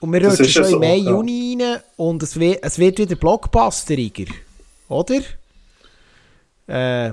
[0.00, 1.10] und wir Das schon so, im Mai, ja.
[1.10, 4.32] Juni rein und es wird, es wird wieder blockbusteriger,
[4.88, 5.20] oder?
[6.66, 7.12] Äh,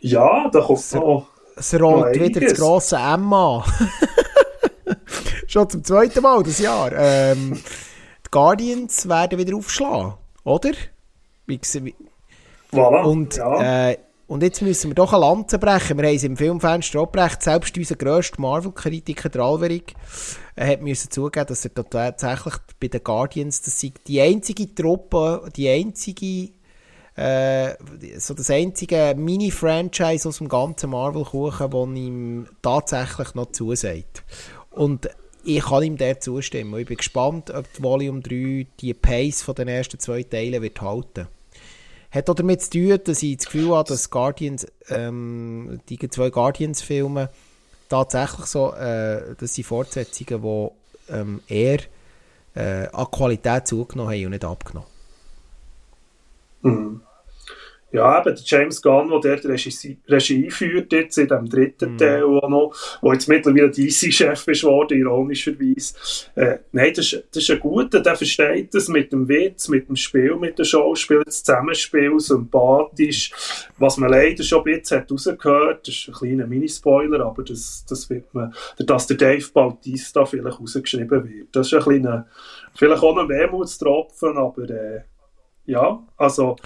[0.00, 1.26] ja, da kommt noch...
[1.56, 3.64] es rollt wieder das grosse Emma.
[5.46, 6.92] schon zum zweiten Mal das Jahr.
[6.92, 7.60] Ähm,
[8.26, 10.72] die Guardians werden wieder aufschlagen, oder?
[11.46, 11.94] Wie, wie,
[12.74, 13.90] Voilà, und, ja.
[13.90, 15.98] äh, und jetzt müssen wir doch eine Lanze brechen.
[15.98, 17.40] Wir haben es im Filmfenster auch gebrechen.
[17.40, 19.94] Selbst unser grösster Marvel-Kritiker, der Alverig,
[20.56, 25.48] äh, hat müssen zugeben, dass er tatsächlich bei den Guardians, das sei die einzige Truppe,
[25.54, 26.50] die einzige,
[27.16, 27.74] äh,
[28.18, 34.24] so das einzige Mini-Franchise aus dem ganzen Marvel-Kuchen, das ihm tatsächlich noch zusagt.
[34.70, 35.08] Und
[35.44, 36.80] ich kann ihm der zustimmen.
[36.80, 40.80] Ich bin gespannt, ob die Volume 3 die Pace von den ersten zwei Teilen wird
[40.80, 41.28] halten
[42.14, 46.30] hat auch damit zu tun, dass ich das Gefühl habe, dass Guardians, ähm, die zwei
[46.30, 47.30] Guardians-Filme
[47.88, 50.42] tatsächlich so, äh, das sind Fortsetzungen,
[51.08, 51.80] die ähm, eher
[52.54, 54.88] äh, an Qualität zugenommen haben und nicht abgenommen.
[56.62, 57.00] Mhm.
[57.94, 61.98] Ja, eben der James Gunn, der dort Regie, Regie führt, jetzt in dem dritten Mhm.
[61.98, 65.94] Teil auch noch, wo jetzt mittlerweile DC-Chef ist worden, ironischerweise.
[66.34, 69.88] Äh, nein, das ist, das ist ein guter, der versteht das mit dem Witz, mit
[69.88, 73.30] dem Spiel, mit den Schauspielern, das Zusammenspiel, sympathisch.
[73.78, 77.86] Was man leider schon ein bisschen hat rausgehört, das ist ein kleiner Minispoiler, aber das,
[77.88, 81.46] das wird man, dass der Dave Bautista vielleicht rausgeschrieben wird.
[81.52, 82.26] Das ist ein kleiner,
[82.74, 85.02] vielleicht auch ein Wehmutstropfen, aber äh,
[85.66, 86.56] ja, also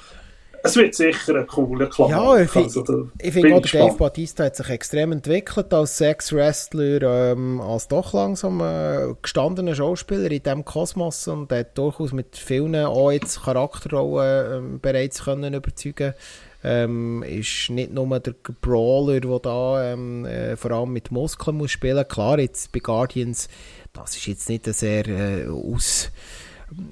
[0.69, 2.39] es wird sicher ein cooler Klamauk.
[2.39, 3.61] Ja, ich, also, ich finde auch.
[3.63, 10.31] Dave Bautista hat sich extrem entwickelt als Sex-Wrestler, ähm, als doch langsam äh, gestandener Schauspieler
[10.31, 16.15] in diesem Kosmos und hat durchaus mit vielen auch jetzt Charakterrollen ähm, bereits können überzeugen
[16.65, 21.71] ähm, ist nicht nur der Brawler, der da ähm, äh, vor allem mit Muskeln muss
[21.71, 22.07] spielen.
[22.09, 23.49] Klar, jetzt bei Guardians,
[23.93, 26.11] das ist jetzt nicht eine sehr äh, aus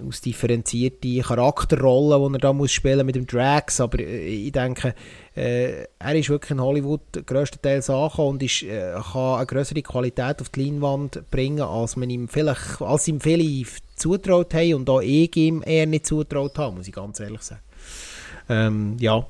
[0.07, 4.95] ausdifferenzierte Charakterrolle, die er da muss spielen mit dem Drax, aber äh, ich denke,
[5.35, 10.41] äh, er ist wirklich in Hollywood grösstenteils angekommen und ist, äh, kann eine größere Qualität
[10.41, 15.01] auf die Leinwand bringen, als man ihm vielleicht, als ihm viele zutraut haben und auch
[15.01, 17.63] ich ihm eher nicht zutraut habe, muss ich ganz ehrlich sagen.
[18.49, 19.27] Ähm, ja.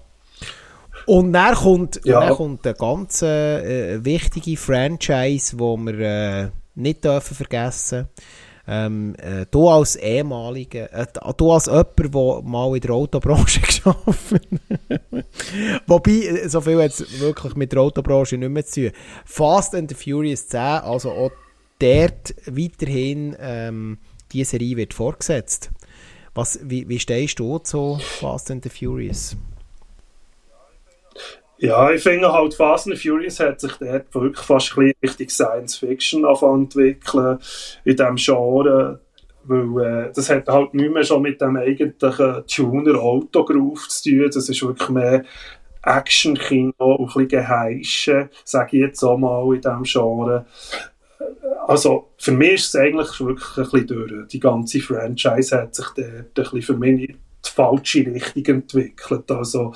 [1.06, 2.18] Und dann kommt, Ja.
[2.18, 8.09] und dann kommt eine ganz äh, wichtige Franchise, die wir äh, nicht dürfen vergessen
[8.68, 14.35] Ähm, äh, du als ehemaliger, äh, du als jemand, der mal in der Autobranche geschafft
[15.87, 18.98] Wobei, äh, so viel jetzt wirklich mit der Autobranche nicht mehr zu tun.
[19.24, 21.31] Fast and the Furious 10, also auch
[21.79, 23.98] dort weiterhin ähm,
[24.33, 25.70] die Serie wird fortgesetzt.
[26.35, 29.37] Was, wie, wie stehst du zu Fast and the Furious?
[31.59, 35.77] Ja, ich finde halt, Fast and Furious hat sich dort wirklich fast ein bisschen Science
[35.77, 37.38] Fiction entwickeln
[37.85, 39.01] in diesem Genre.
[39.45, 44.31] Weil äh, das hat halt nicht mehr schon mit dem eigentlichen Tuner-Autogroove zu tun.
[44.33, 45.25] Das ist wirklich mehr
[45.83, 50.47] Action-Kino, ein bisschen Geheische, sage ich jetzt auch mal in diesem Genre.
[51.66, 54.29] Also für mich ist es eigentlich wirklich ein bisschen durch.
[54.29, 56.77] Die ganze Franchise hat sich dort ein bisschen für
[57.46, 59.30] die falsche Richtung entwickelt.
[59.30, 59.72] Also,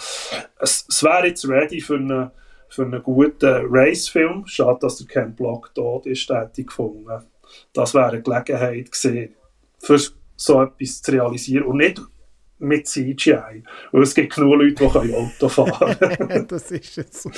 [0.59, 2.31] es, es wäre jetzt ready für einen,
[2.69, 4.47] für einen guten Race-Film.
[4.47, 7.25] Schade, dass der Ken Block tot ist, hätte gefunden.
[7.73, 9.35] Das wäre eine Gelegenheit gewesen,
[9.79, 9.99] für
[10.37, 12.01] so etwas zu realisieren und nicht
[12.61, 13.65] mit CGI.
[13.91, 16.47] Weil es gibt genug Leute, die Auto fahren können.
[16.49, 17.31] das ist jetzt so.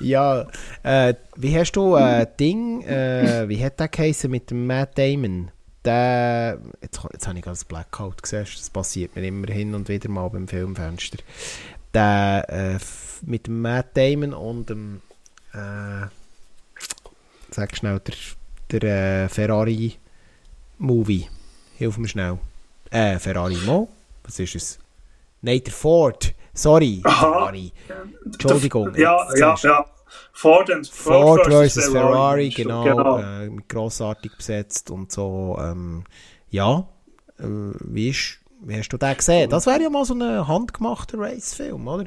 [0.00, 0.46] Ja,
[0.82, 5.50] äh, wie hast du äh, Ding, äh, wie hat der geheißen mit dem Matt Damon?
[5.84, 9.88] Der, jetzt, jetzt habe ich gerade das Blackout gesehen, das passiert mir immer hin und
[9.88, 11.18] wieder mal beim Filmfenster.
[11.92, 12.78] Der äh,
[13.22, 15.00] mit dem Matt Damon und dem,
[15.52, 16.06] äh,
[17.50, 21.28] sag schnell, der, der äh, Ferrari-Movie.
[21.76, 22.38] Hilf mir schnell.
[22.90, 23.88] Äh, Ferrari Mo?
[24.24, 24.78] Was ist es?
[25.42, 26.34] Nein, der Ford.
[26.54, 27.72] Sorry, Ferrari.
[28.24, 28.94] Entschuldigung.
[28.94, 29.84] Ja, ja, ja.
[30.32, 33.18] Ford, and, Ford, Ford versus Ferrari, Ferrari genau, genau.
[33.18, 35.56] Äh, grossartig besetzt und so.
[35.60, 36.04] Ähm,
[36.50, 36.86] ja,
[37.38, 39.50] äh, wie, ist, wie hast du den gesehen?
[39.50, 42.06] Das wäre ja mal so ein handgemachter Racefilm, oder?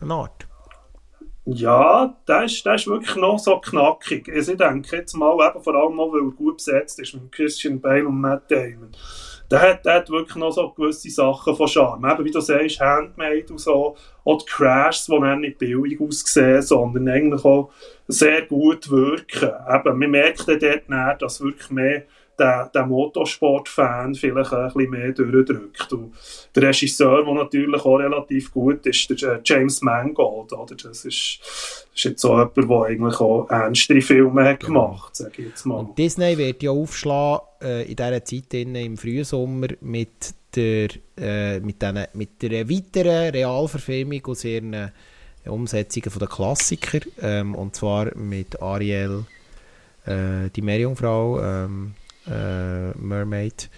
[0.00, 0.46] Eine Art.
[1.46, 4.30] Ja, der ist, ist wirklich noch so knackig.
[4.32, 7.32] Also ich denke jetzt mal, eben vor allem mal, weil er gut besetzt ist mit
[7.32, 8.90] Christian Bale und Matt Damon
[9.50, 12.10] der hat, der hat wirklich noch so gewisse Sachen von Charme.
[12.10, 13.96] Eben, wie du sagst, Handmade und so.
[14.24, 17.70] Auch die Crashs, die dann nicht billig aussehen, sondern eigentlich auch
[18.06, 19.50] sehr gut wirken.
[19.68, 22.04] Eben, man merkt dort nicht, dass wirklich mehr
[22.40, 25.92] der, der Motorsport-Fan vielleicht ein bisschen mehr durchdrückt.
[25.92, 26.14] Und
[26.54, 30.74] der Regisseur, der natürlich auch relativ gut ist, der James Mangold, oder?
[30.74, 31.40] Das ist,
[31.94, 34.88] ist jetzt so jemand, der eigentlich auch ernstere Filme hat genau.
[34.88, 35.80] gemacht, sage ich jetzt mal.
[35.80, 41.80] Und Disney wird ja aufschlagen äh, in dieser Zeit im Frühsommer mit der, äh, mit,
[41.82, 44.90] den, mit der weiteren Realverfilmung aus ihren
[45.46, 49.24] Umsetzungen der Klassiker, ähm, und zwar mit Ariel,
[50.06, 51.94] äh, die Meerjungfrau, ähm,
[52.26, 53.70] äh, Mermaid.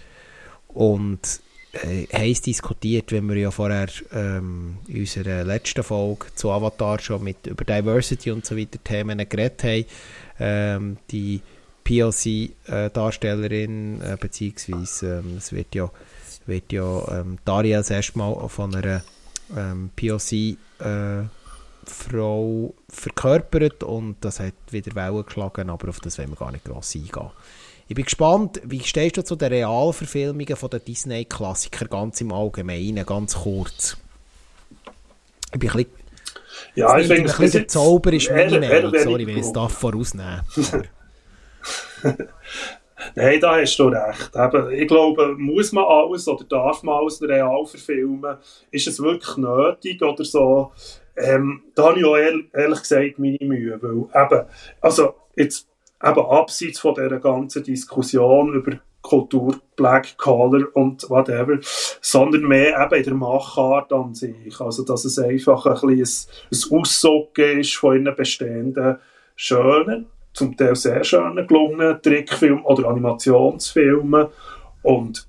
[0.67, 1.41] Und
[1.73, 7.23] äh, heiß diskutiert, wenn wir ja vorher ähm, in unserer letzten Folge zu Avatar schon
[7.23, 9.85] mit über Diversity und so weiter Themen geredet haben.
[10.39, 11.41] Ähm, die
[11.83, 15.91] POC-Darstellerin, äh, beziehungsweise ähm, es wird ja,
[16.45, 19.03] wird ja ähm, Daria das erste Mal von einer
[19.57, 20.57] ähm, POC-Frau
[22.67, 26.65] äh, verkörpert und das hat wieder Wellen geschlagen, aber auf das wollen wir gar nicht
[26.65, 27.31] gross eingehen.
[27.93, 33.05] Ich bin gespannt, wie stehst du zu den Realverfilmungen von den Disney-Klassiker ganz im Allgemeinen,
[33.05, 33.97] ganz kurz?
[35.53, 35.91] Ich bin ein bisschen,
[36.73, 39.73] ja, ich denke, ein bisschen der Zauber ist meine Meinung, sorry, wenn ich es darf
[39.73, 40.41] vorausnehmen
[43.15, 44.31] Nein, da hast du recht.
[44.71, 48.37] ich glaube, muss man alles oder darf man alles real verfilmen?
[48.71, 50.71] Ist es wirklich nötig oder so?
[51.15, 54.45] Ähm, da habe ich auch ehrlich gesagt meine Mühe, weil eben,
[54.81, 55.67] also jetzt
[56.03, 61.59] eben abseits von dieser ganzen Diskussion über Kultur, Black Collar und whatever,
[62.01, 64.59] sondern mehr eben in der Machart an sich.
[64.59, 68.97] Also, dass es einfach ein bisschen ein, Aussocken ist von ihren bestehenden
[69.35, 74.27] schönen, zum Teil sehr schönen gelungenen Trickfilmen oder Animationsfilmen
[74.83, 75.27] und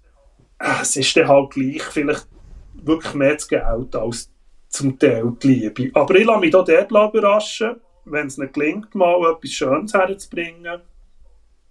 [0.59, 2.27] äh, es ist dann halt gleich vielleicht
[2.75, 4.31] wirklich mehr das Geld als
[4.69, 5.91] zum Teil die Liebe.
[5.95, 10.81] Aber ich lasse mich hier dort überraschen wenn es nicht gelingt, mal etwas Schönes herzubringen,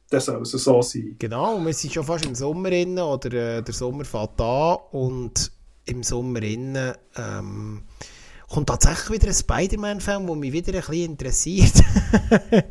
[0.09, 1.15] dann soll es so sein.
[1.17, 5.51] Genau, wir sind schon fast im Sommer innen, oder äh, der Sommer fängt an und
[5.85, 7.83] im Sommer innen ähm,
[8.47, 11.73] kommt tatsächlich wieder ein Spider-Man-Film, der mich wieder ein bisschen interessiert.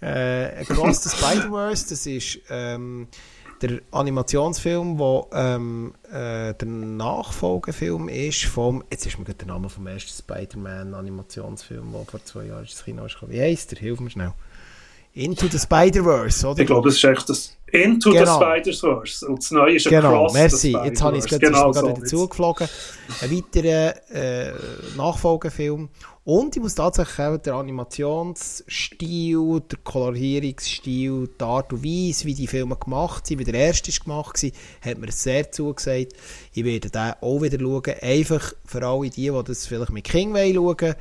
[0.00, 3.08] äh, Across the Spider-Verse, das ist ähm,
[3.62, 9.68] der Animationsfilm, der ähm, äh, der Nachfolgefilm ist vom, jetzt ist mir gerade der Name
[9.68, 13.78] vom ersten Spider-Man Animationsfilm, der vor zwei Jahren ins Kino ist Wie heisst der?
[13.78, 14.32] Hilf mir schnell.
[15.14, 16.60] Into the Spider-Verse, oder?
[16.60, 18.24] Ich glaube, das ist echt das Into genau.
[18.24, 19.26] the Spider-Verse.
[19.26, 20.08] Und das Neue ist genau.
[20.08, 20.74] Across merci.
[20.84, 22.66] Jetzt habe ich es gerade genau so dazu geflogen.
[23.20, 24.52] Ein weiterer äh,
[24.96, 25.90] Nachfolgefilm.
[26.24, 32.46] Und ich muss tatsächlich auch der Animationsstil, der Kolorierungsstil, die Art und Weise, wie die
[32.46, 34.50] Filme gemacht sind, wie der erste ist gemacht war,
[34.82, 36.12] hat mir sehr zugesagt.
[36.54, 37.96] Ich werde den auch wieder schauen.
[38.00, 40.94] Einfach für alle die, die das vielleicht mit King schauen wollen.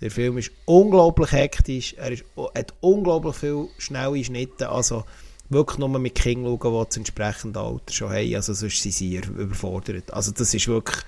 [0.00, 2.24] Der Film ist unglaublich hektisch, er ist,
[2.54, 5.04] hat unglaublich viel schnelle Schnitte, also
[5.48, 9.16] wirklich nur mit King schauen, die das entsprechende Alter schon haben, also sonst sind sie
[9.16, 10.12] überfordert.
[10.12, 10.98] Also das ist wirklich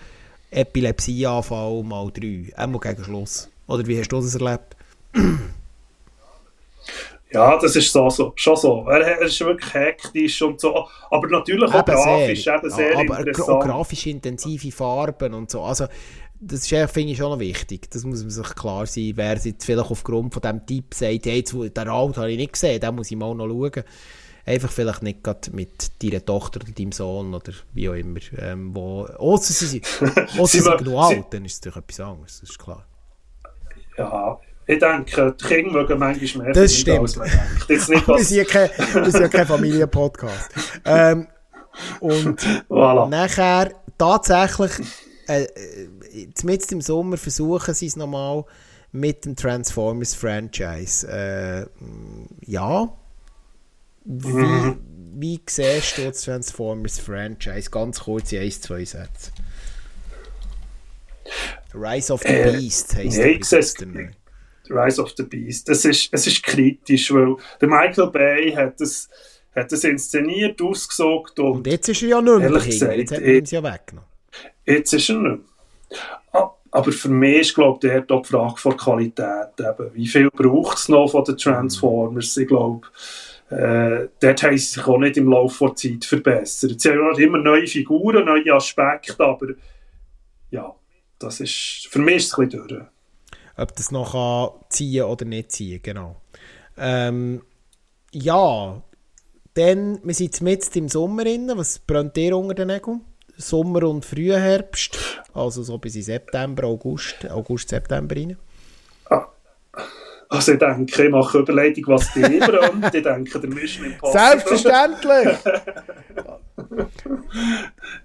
[0.50, 3.48] Epilepsieanfall mal drei, einmal gegen Schluss.
[3.68, 4.76] Oder wie hast du das erlebt?
[7.32, 8.86] Ja, das ist so, so, schon so.
[8.88, 12.98] Er, er ist wirklich hektisch und so, aber natürlich auch eben grafisch, sehr, eben sehr
[12.98, 13.48] aber interessant.
[13.50, 15.62] auch grafisch intensive Farben und so.
[15.62, 15.86] Also
[16.40, 17.90] das ist, finde ich, schon noch wichtig.
[17.90, 19.12] Das muss man sich klar sein.
[19.14, 22.54] Wer jetzt vielleicht aufgrund von diesem Tipp sagt, hey, jetzt, den Alt habe ich nicht
[22.54, 23.84] gesehen, den muss ich mal noch schauen.
[24.46, 28.20] Einfach vielleicht nicht gerade mit deiner Tochter oder deinem Sohn oder wie auch immer.
[28.38, 29.86] Ähm, wo, ausser sie sind,
[30.38, 32.86] ausser sie sind genug alt, dann ist es natürlich etwas anderes, das ist klar.
[33.98, 37.00] Ja, ich denke, die Kinder mögen manchmal mehr Das stimmt.
[37.00, 37.66] Als man denkt.
[37.68, 40.50] Jetzt nicht, wir, sind ja kein, ja kein Familienpodcast.
[40.86, 41.28] ähm,
[42.00, 43.08] und voilà.
[43.08, 44.72] nachher tatsächlich
[45.30, 45.88] äh,
[46.42, 48.44] mit im Sommer versuchen sie es nochmal
[48.92, 51.06] mit dem Transformers Franchise.
[51.06, 51.66] Äh,
[52.46, 52.92] ja.
[54.04, 54.78] Wie, mhm.
[55.14, 57.70] wie siehst du das Transformers Franchise?
[57.70, 59.30] Ganz kurz in ein, zwei Sätze.
[61.74, 63.76] Rise of the äh, Beast heisst nee, das
[64.68, 65.68] Rise of the Beast.
[65.68, 69.08] Es ist, es ist kritisch, weil der Michael Bay hat das,
[69.54, 73.24] hat das inszeniert, ausgesucht und, und jetzt ist er ja nur noch jetzt hat man
[73.24, 74.09] ihn ja weggenommen.
[74.70, 75.40] Jetzt ist er nicht
[76.70, 79.58] aber für mich ist, glaube ich, die Frage von Qualität.
[79.58, 79.94] Eben.
[79.94, 82.36] Wie viel braucht es noch von den Transformers?
[82.36, 82.86] Ich glaube,
[83.50, 86.80] äh, dort haben sie sich auch nicht im Laufe der Zeit verbessert.
[86.80, 89.48] Sie haben immer neue Figuren, neue Aspekte, aber
[90.50, 90.72] ja,
[91.18, 92.82] das ist, für mich ist es ein bisschen durch.
[93.56, 96.20] Ob das noch ziehen oder nicht ziehen, genau.
[96.78, 97.42] Ähm,
[98.12, 98.80] ja,
[99.54, 101.24] dann, wir sind jetzt im Sommer.
[101.24, 103.00] Was brennt dir unter den Nägeln?
[103.40, 108.36] Sommer und Frühherbst, also so bis in September, August, August, September rein?
[109.08, 109.26] Ah.
[110.28, 112.94] Also ich denke, ich mache Überleitung, was die brennt.
[112.94, 114.20] ich denke, der Mission Impossible.
[114.20, 115.38] Selbstverständlich!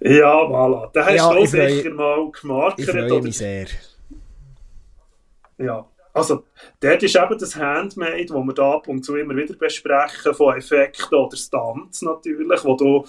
[0.00, 0.90] ja, voilà.
[0.92, 2.80] Da hast ja, du sicher mal gemarkert.
[2.80, 3.66] Ich freue mich sehr.
[5.58, 5.86] Ja.
[6.16, 6.44] Also,
[6.80, 10.56] dort ist eben das Handmade, das wir da ab und zu immer wieder besprechen, von
[10.56, 13.04] Effekten oder Stunts natürlich, wo du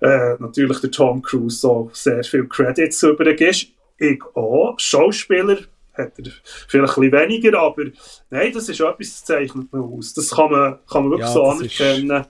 [0.00, 3.66] äh, natürlich der Tom Cruise so sehr viel Credits übergibst.
[3.98, 4.76] Ich auch.
[4.78, 5.58] Schauspieler
[5.94, 6.30] hat er
[6.68, 7.82] vielleicht ein bisschen weniger, aber
[8.30, 10.14] nein, das ist etwas, das zeichnet man aus.
[10.14, 12.20] Das kann man, kann man wirklich ja, so anerkennen.
[12.20, 12.28] Ist,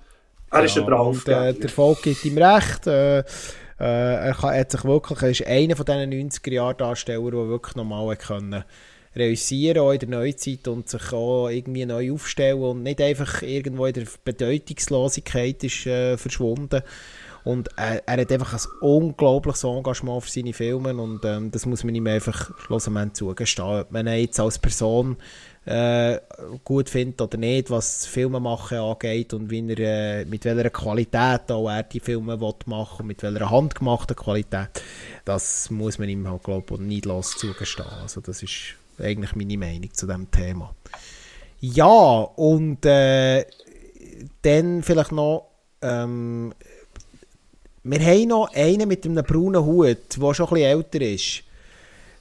[0.50, 1.48] er ja, ist ein Draufgänger.
[1.48, 2.86] Äh, der Volk gibt ihm recht.
[2.86, 3.24] Äh, äh,
[3.80, 8.64] er, kann, hat sich wirklich, er ist einer von diesen 90er-Jahr-Darstellern, der wirklich normal können
[9.14, 13.86] realisieren, auch in der Neuzeit und sich auch irgendwie neu aufstellen und nicht einfach irgendwo
[13.86, 16.82] in der Bedeutungslosigkeit ist äh, verschwunden.
[17.44, 21.82] Und er, er, hat einfach ein unglaubliches Engagement für seine Filme und ähm, das muss
[21.82, 23.80] man ihm einfach schlussendlich zugestehen.
[23.80, 25.16] Ob man ihn jetzt als Person
[25.64, 26.18] äh,
[26.62, 31.50] gut findet oder nicht, was Filme machen angeht und wie er, äh, mit welcher Qualität
[31.50, 34.82] auch er die Filme machen will, mit welcher handgemachten Qualität,
[35.24, 37.06] das muss man ihm halt, glaube ich, nicht
[37.38, 37.88] zugestehen.
[38.02, 40.74] Also das ist eigentlich meine Meinung zu dem Thema.
[41.60, 43.44] Ja, und äh,
[44.42, 45.48] dann vielleicht noch,
[45.80, 46.52] ähm,
[47.84, 51.42] wir haben noch einen mit einem braunen Hut, der schon ein bisschen älter ist.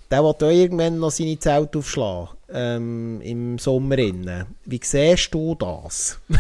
[0.10, 3.98] Der will auch irgendwann noch seine Zelt aufschlagen, ähm, im Sommer.
[3.98, 4.46] Innen.
[4.66, 6.20] Wie siehst du das?
[6.28, 6.38] du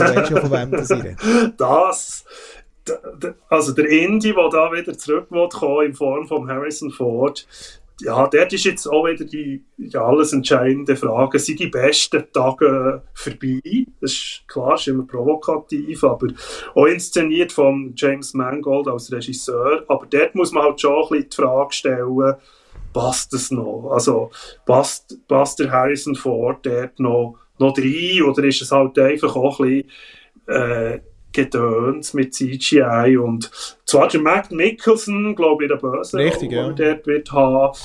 [0.00, 1.16] weißt schon, von wem das ist.
[1.56, 2.24] Das
[3.48, 7.46] also der Indie, der da wieder zurück will, in Form von Harrison Ford,
[8.00, 13.02] ja, dort ist jetzt auch wieder die ja, alles entscheidende Frage, sind die besten Tage
[13.14, 13.86] vorbei?
[14.00, 16.28] Das ist klar, ist immer provokativ, aber
[16.74, 19.84] auch inszeniert von James Mangold als Regisseur.
[19.88, 22.34] Aber dort muss man halt schon ein bisschen die Frage stellen,
[22.92, 23.90] passt das noch?
[23.92, 24.30] Also
[24.66, 29.60] passt, passt der Harrison Ford dort noch, noch rein oder ist es halt einfach auch
[29.60, 29.90] ein bisschen
[30.46, 31.00] äh,
[31.34, 33.50] Gedöns mit CGI und
[33.84, 36.70] zwar der Matt Nicholson, glaube ich, der Böse, Richtig, ja.
[36.72, 37.76] der dort wird haben,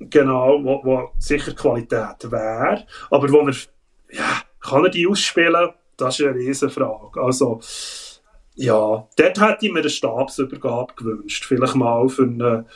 [0.00, 3.54] genau, wo, wo sicher Qualität wäre, aber wo er,
[4.10, 5.70] ja, kann er die ausspielen?
[5.96, 7.22] Das ist eine Riesenfrage.
[7.22, 7.60] Also,
[8.56, 12.66] ja, dort hätte ich mir eine Stabsübergabe gewünscht, vielleicht mal für einen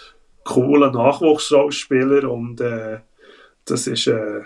[0.44, 3.00] coolen Nachwuchsschauspieler und äh,
[3.64, 4.42] das ist, äh,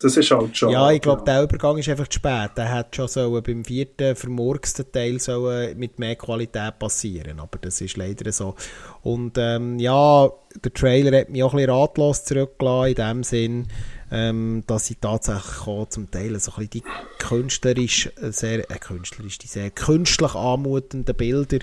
[0.00, 0.70] Das ist halt schon.
[0.70, 1.34] Ja, ich glaube, ja.
[1.34, 2.52] der Übergang ist einfach zu spät.
[2.56, 7.38] Der hätte schon so beim vierten vermurksten Teil so mit mehr Qualität passieren.
[7.38, 8.54] Aber das ist leider so.
[9.02, 10.30] Und ähm, ja,
[10.64, 13.68] der Trailer hat mich auch ein bisschen ratlos zurückgelassen, in dem Sinn,
[14.10, 16.82] ähm, dass sie tatsächlich auch zum Teil so ein bisschen die
[17.18, 21.58] künstlerisch, äh, sehr, äh, künstlerisch, die sehr künstlich anmutenden Bilder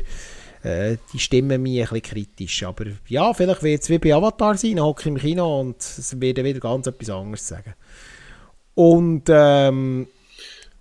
[0.64, 2.64] äh, die stimmen mich ein bisschen kritisch.
[2.64, 6.44] Aber ja, vielleicht wird es wie bei Avatar sein, hocke im Kino und es wird
[6.44, 7.74] wieder ganz etwas anderes sagen.
[8.78, 10.06] Und ähm,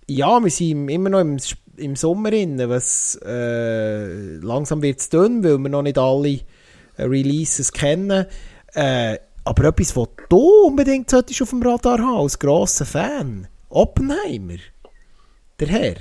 [0.05, 1.37] ja, wir sind immer noch im,
[1.77, 6.41] im Sommer drin, was äh, langsam wird es dünn, weil wir noch nicht alle
[6.97, 8.27] äh, Releases kennen.
[8.75, 13.47] Äh, aber etwas, was du unbedingt solltest auf dem Radar haben, als grosser Fan.
[13.69, 14.59] Oppenheimer.
[15.59, 15.95] Der Herr.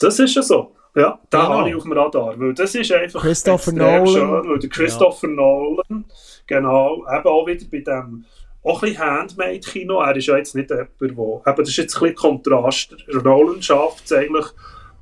[0.00, 0.74] Das ist ja so.
[0.96, 1.58] Ja, den genau.
[1.58, 2.40] habe ich auf dem Radar.
[2.40, 4.06] Weil das ist einfach Christopher Nolan.
[4.08, 5.34] Schön, weil der Christopher ja.
[5.34, 6.04] Nolan,
[6.48, 8.24] genau, eben auch wieder bei dem
[8.64, 10.00] auch ein bisschen Handmade-Kino.
[10.00, 11.08] Er ist ja jetzt nicht jemand, der...
[11.08, 12.96] Eben, das ist jetzt ein bisschen Kontrast.
[13.08, 14.46] Nolan schafft es eigentlich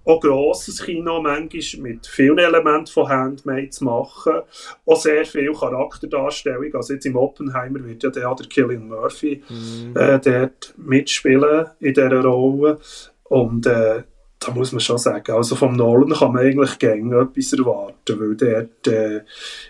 [0.05, 4.41] auch grosses Kino manchmal mit vielen Elementen von Handmade zu machen.
[4.85, 6.75] Auch sehr viel Charakterdarstellung.
[6.75, 9.97] Also jetzt im Oppenheimer wird ja der, der Killian Murphy mm.
[9.97, 12.81] äh, dort mitspielen in dieser Rolle.
[13.25, 14.03] Und äh,
[14.45, 18.37] da muss man schon sagen, also vom Nolan kann man eigentlich gerne etwas erwarten, weil
[18.37, 19.21] dort äh,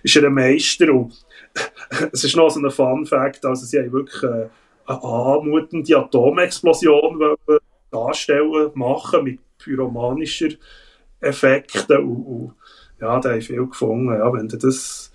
[0.02, 1.12] ist er ein Meister und
[2.12, 4.48] es ist noch so ein Fun-Fact, also sie haben wirklich äh,
[4.86, 7.36] eine anmutende Atomexplosion
[7.90, 10.50] darstellen, machen mit pyromanischer
[11.20, 12.52] Effekten und, und
[13.00, 15.12] ja, da habe ich viel gefunden, ja, wenn das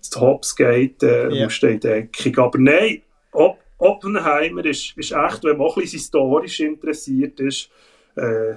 [0.00, 1.44] zu Hops geht, äh, yeah.
[1.44, 3.02] musst du in Deckung, aber nein,
[3.32, 7.68] Op Oppenheimer ist, ist echt, wenn man auch ein bisschen historisch interessiert ist,
[8.16, 8.54] äh,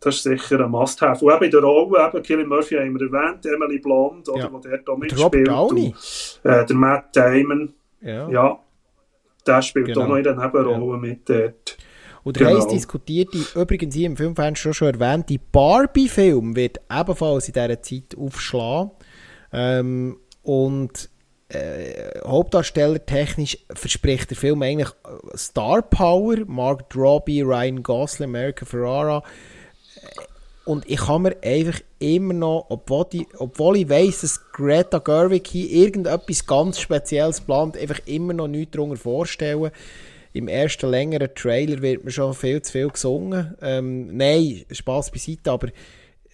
[0.00, 1.24] das ist sicher ein Must-Have.
[1.24, 4.52] Und eben in der Rolle, eben, Killian Murphy haben wir erwähnt, Emily Blond, oder, ja.
[4.52, 5.48] wo der da mitspielt.
[5.48, 5.94] Und,
[6.44, 8.28] äh, der Matt Damon, ja.
[8.28, 8.58] ja
[9.46, 10.02] der spielt genau.
[10.02, 10.96] auch noch in der Nebenrolle ja.
[10.96, 11.76] mit dort.
[12.22, 12.58] Und der genau.
[12.58, 18.16] heiß diskutierte, übrigens hier im Filmfenster schon erwähnt, die Barbie-Film wird ebenfalls in dieser Zeit
[18.16, 18.90] aufschlagen.
[19.52, 21.08] Ähm, und
[21.48, 24.90] äh, Hauptdarsteller technisch verspricht der Film eigentlich
[25.34, 26.36] Star Power.
[26.46, 29.22] Mark Robbie, Ryan Gosling, America Ferrara
[30.64, 35.46] und ich kann mir einfach immer noch, obwohl, die, obwohl ich weiss, dass Greta Gerwig
[35.46, 39.70] hier irgendetwas ganz Spezielles plant, einfach immer noch nichts darunter vorstellen.
[40.32, 43.56] Im ersten längeren Trailer wird mir schon viel zu viel gesungen.
[43.62, 45.68] Ähm, nein, Spaß beiseite, aber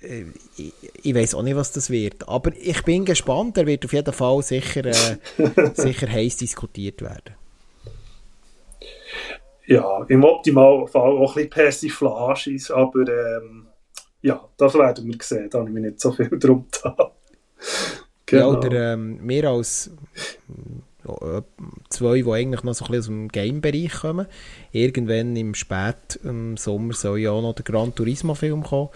[0.03, 0.25] äh,
[0.59, 0.73] ich,
[1.03, 2.29] ich weiß auch nicht, was das wird.
[2.29, 5.17] Aber ich bin gespannt, er wird auf jeden Fall sicher, äh,
[5.75, 7.35] sicher heiß diskutiert werden.
[9.67, 13.66] Ja, im optimalen Fall auch ein bisschen Persiflage, aber ähm,
[14.27, 16.95] ja, das werden wir sehen, da habe ich mich nicht so viel drum getan.
[18.27, 18.53] genau.
[18.53, 19.93] Ja, oder ähm, mehr als
[21.05, 21.43] äh,
[21.89, 24.27] zwei, die eigentlich noch so ein bisschen aus dem Game-Bereich kommen.
[24.73, 28.89] Irgendwann im Spät im Sommer soll ja auch noch der Gran Turismo-Film kommen.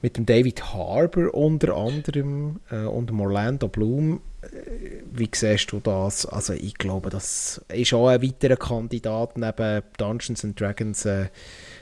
[0.00, 4.20] Mit dem David Harbour unter anderem äh, und dem Orlando Bloom.
[4.42, 6.24] Äh, wie siehst du das?
[6.24, 11.26] Also ich glaube, das ist auch ein weiterer Kandidat neben Dungeons and Dragons äh,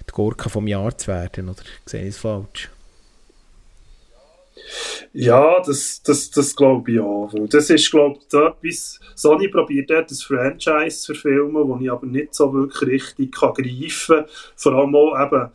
[0.09, 2.71] die Gurke vom Jahr zu werden, oder sehe ich es falsch?
[5.13, 7.33] Ja, das, das, das glaube ich auch.
[7.49, 12.07] Das ist, glaube ich, etwas, Sony probiert dort das Franchise zu verfilmen, das ich aber
[12.07, 14.27] nicht so wirklich richtig kann greifen kann.
[14.57, 15.51] Vor allem auch eben,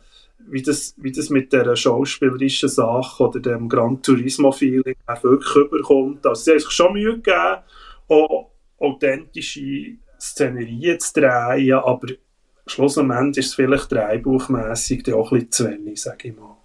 [0.46, 6.26] wie das, wie das mit der schauspielerischen Sache oder dem Gran Turismo-Feeling wirklich überkommt.
[6.26, 7.62] Also sie haben sich schon Mühe gegeben,
[8.08, 12.08] auch authentische Szenerien zu drehen, aber
[12.66, 16.56] schlussendlich ist es vielleicht dreibuchmässig auch ein bisschen zu wenig, sage ich mal.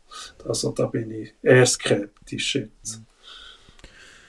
[0.48, 3.02] Also da bin ich eher skeptisch jetzt.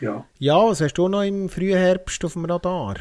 [0.00, 0.24] Ja.
[0.38, 2.96] ja, was hast du noch im Frühherbst auf dem Radar?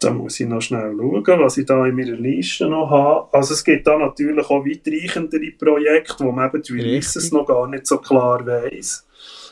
[0.00, 3.32] Da muss ich noch schnell schauen, was ich da in meiner Liste noch habe.
[3.32, 7.66] Also es gibt da natürlich auch weitreichendere Projekte, wo man eben die Releases noch gar
[7.68, 9.05] nicht so klar weiß.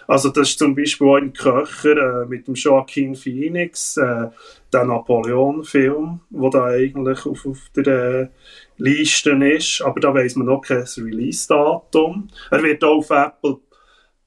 [0.06, 4.28] Also das ist zum Beispiel auch ein Köcher äh, mit dem Joaquin Phoenix, äh,
[4.72, 8.28] der Napoleon-Film, der da eigentlich auf, auf der äh,
[8.76, 12.28] Liste ist, aber da weiß man noch kein Release-Datum.
[12.50, 13.58] Er wird auch auf Apple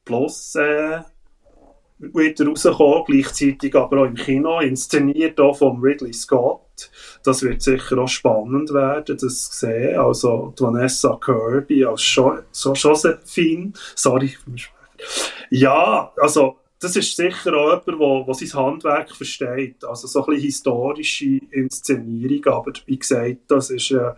[0.04, 1.00] Plus äh,
[1.98, 6.90] wird rauskommen, gleichzeitig aber auch im Kino, inszeniert auch von Ridley Scott.
[7.24, 9.98] Das wird sicher auch spannend werden, das zu sehen.
[9.98, 14.36] Also Vanessa Kirby als jo Josephine, sorry,
[15.50, 19.84] ja, also das ist sicher auch jemand, der sein Handwerk versteht.
[19.84, 24.12] Also so ein bisschen historische Inszenierung, aber wie gesagt, das ist äh,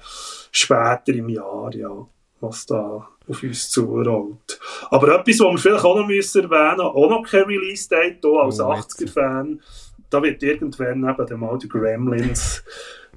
[0.52, 2.06] später im Jahr, ja,
[2.40, 4.60] was da auf uns zurollt.
[4.90, 8.60] Aber etwas, was wir vielleicht auch noch müssen erwähnen müssen, auch noch kein Release-Date, als
[8.60, 9.62] oh, 80er-Fan,
[10.10, 12.62] da wird irgendwann eben mal die Gremlins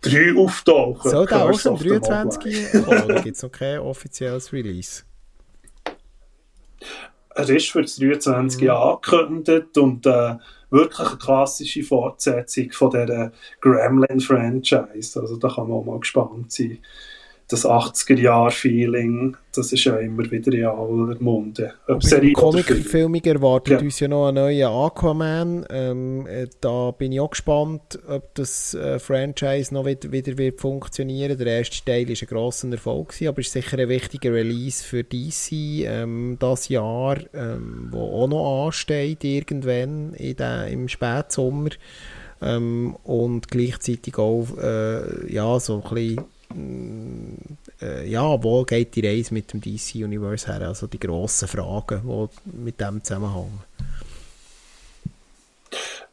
[0.02, 1.12] 3 auftauchen.
[1.12, 5.04] Soll der auch schon 23 kommen, oder gibt es noch kein offizielles Release?
[7.36, 8.70] Er ist für das 23 mhm.
[8.70, 10.36] angekündigt und äh,
[10.70, 13.32] wirklich eine klassische Fortsetzung von dieser
[13.62, 15.20] Gremlin-Franchise.
[15.20, 16.80] Also da kann man auch mal gespannt sein
[17.54, 21.74] das 80er-Jahr-Feeling, das ist ja immer wieder in aller Munde.
[21.88, 23.86] Ob Serie Comic-Verfilmung erwartet ja.
[23.86, 25.66] uns ja noch einen neuen Aquaman.
[25.70, 30.60] Ähm, äh, da bin ich auch gespannt, ob das äh, Franchise noch wieder, wieder wird
[30.60, 34.84] funktionieren Der erste Teil war ein grosser Erfolg, gewesen, aber ist sicher ein wichtiger Release
[34.84, 35.52] für DC
[35.86, 41.70] ähm, das Jahr, ähm, wo auch noch ansteht irgendwann in der, im Spätsommer.
[42.42, 46.26] Ähm, und gleichzeitig auch äh, ja, so ein bisschen
[48.06, 50.68] ja, wo geht die Reise mit dem DC-Universe her?
[50.68, 53.62] Also die grossen Fragen, die mit dem zusammenhängen.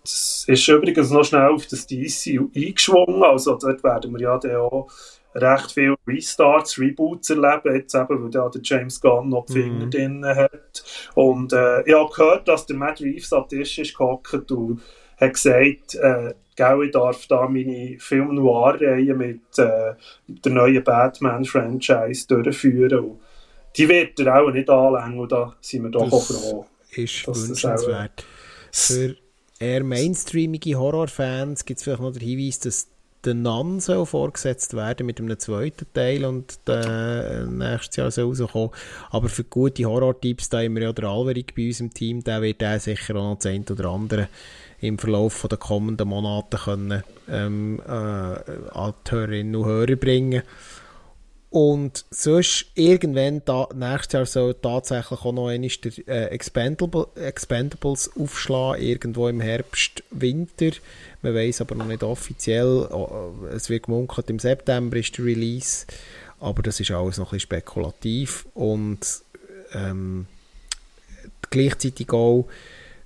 [0.03, 4.57] Es ist übrigens noch schnell auf das DC eingeschwungen, also dort werden wir ja dann
[4.57, 4.88] auch
[5.34, 9.86] recht viele Restarts, Reboots erleben, jetzt eben, weil da der James Gunn noch die Finger
[9.86, 9.91] mhm.
[9.91, 10.84] drin hat.
[11.14, 14.80] Und äh, ich habe gehört, dass der Matt Reeves an Tisch ist gehockt und
[15.18, 19.95] hat gesagt, äh, gell, ich darf da meine Film Noir-Reihe mit äh,
[20.27, 22.99] der neuen Batman-Franchise durchführen.
[22.99, 23.21] Und
[23.77, 26.67] die wird er auch nicht anlängen und da sind wir doch das auch froh.
[26.91, 28.25] ist wünschenswert.
[28.73, 29.17] Für
[29.59, 32.89] eher mainstreamige Horrorfans gibt es vielleicht noch den Hinweis, dass
[33.25, 38.71] der Nun soll vorgesetzt werden mit einem zweiten Teil und äh, nächstes Jahr soll rauskommen.
[39.11, 42.41] Aber für gute Horror-Tipps, da haben wir ja der Alverig bei uns im Team, der
[42.41, 44.29] wird der sicher auch noch das eine oder andere
[44.81, 50.43] im Verlauf der kommenden Monate können, ähm, äh, an die Hörerinnen und Hörer bringen
[51.51, 58.09] und sonst irgendwann da, nächstes Jahr soll tatsächlich auch noch einmal der äh, Expendable, Expendables
[58.16, 60.70] aufschlagen, irgendwo im Herbst, Winter.
[61.22, 62.89] Man weiß aber noch nicht offiziell.
[63.53, 65.87] Es wird gemunkelt, im September ist der Release.
[66.39, 68.47] Aber das ist alles noch ein bisschen spekulativ.
[68.55, 69.01] Und
[69.74, 70.26] ähm,
[71.51, 72.47] gleichzeitig auch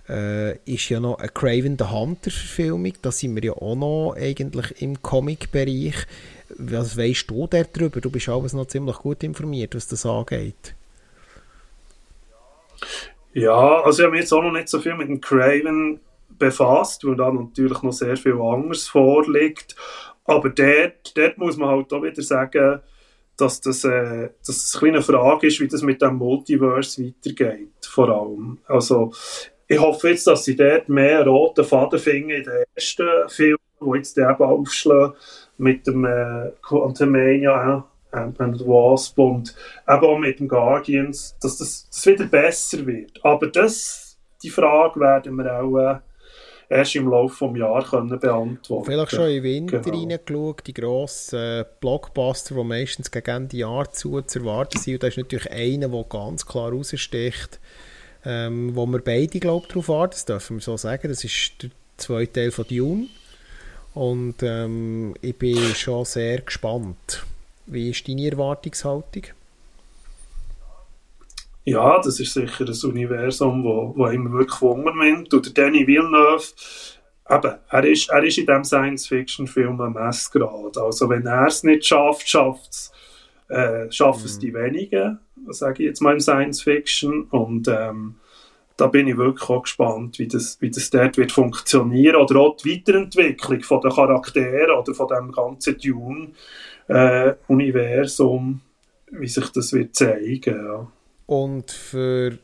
[0.08, 2.92] äh, ist ja noch eine Craven the Hunter Verfilmung.
[3.02, 6.06] Da sind wir ja auch noch eigentlich im Comic-Bereich.
[6.58, 8.00] Was weißt du darüber?
[8.00, 10.74] Du bist alles noch ziemlich gut informiert, was das angeht.
[13.32, 16.00] Ja, also ich habe mich jetzt auch noch nicht so viel mit dem Craven
[16.38, 19.74] befasst, weil da natürlich noch sehr viel anderes vorliegt.
[20.24, 22.80] Aber dort, dort muss man halt auch wieder sagen,
[23.36, 28.08] dass das, äh, dass das eine Frage ist, wie das mit dem Multiverse weitergeht, vor
[28.08, 28.58] allem.
[28.66, 29.12] Also
[29.66, 33.94] ich hoffe jetzt, dass sie dort mehr rote Faden finden in den ersten Film, wo
[33.94, 35.14] jetzt eben aufschlagen
[35.58, 39.54] mit dem äh, Quantumania, äh, Ant-Man Wasp und
[39.88, 43.24] eben auch mit den Guardians, dass das, das wieder besser wird.
[43.24, 45.98] Aber das, die Frage werden wir auch äh,
[46.68, 49.98] erst im Laufe des Jahres können beantworten Vielleicht schon im Winter genau.
[49.98, 54.94] reingeschaut, die grossen Blockbuster, die meistens gegen Ende Jahr zu, zu erwarten sind.
[54.94, 57.60] Und da ist natürlich einer, der ganz klar raussticht
[58.24, 61.08] ähm, wo wir beide, glaube darauf warten, das dürfen wir so sagen.
[61.08, 63.06] Das ist der zweite Teil von Dune.
[63.94, 67.24] Und ähm, ich bin schon sehr gespannt.
[67.66, 69.24] Wie ist deine Erwartungshaltung?
[71.64, 75.32] Ja, das ist sicher ein Universum, wo, wo immer wirklich Wunder nimmt.
[75.32, 76.44] Und der Danny Villeneuve,
[77.30, 80.76] eben, er ist, er ist in diesem Science-Fiction-Film ein Messgrad.
[80.76, 82.92] Also wenn er es nicht schafft, schafft es
[83.48, 84.40] äh, schaffen es mhm.
[84.40, 85.18] die wenigen,
[85.50, 87.24] sage ich jetzt mal im Science Fiction.
[87.24, 88.14] Und ähm,
[88.76, 92.56] da bin ich wirklich auch gespannt, wie das, wie das dort wird funktionieren oder auch
[92.56, 98.60] die Weiterentwicklung von den Charakteren oder von dem ganzen Dune-Universum,
[99.12, 100.66] äh, wie sich das wird zeigen.
[100.66, 100.88] Ja.
[101.26, 102.36] Und für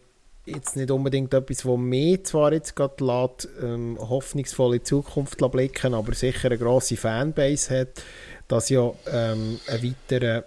[0.47, 6.15] jetzt nicht unbedingt etwas, was mir zwar jetzt gerade lässt, ähm, hoffnungsvolle Zukunft blicken, aber
[6.15, 8.03] sicher eine grosse Fanbase hat,
[8.49, 10.45] dass ja ähm, ein weiterer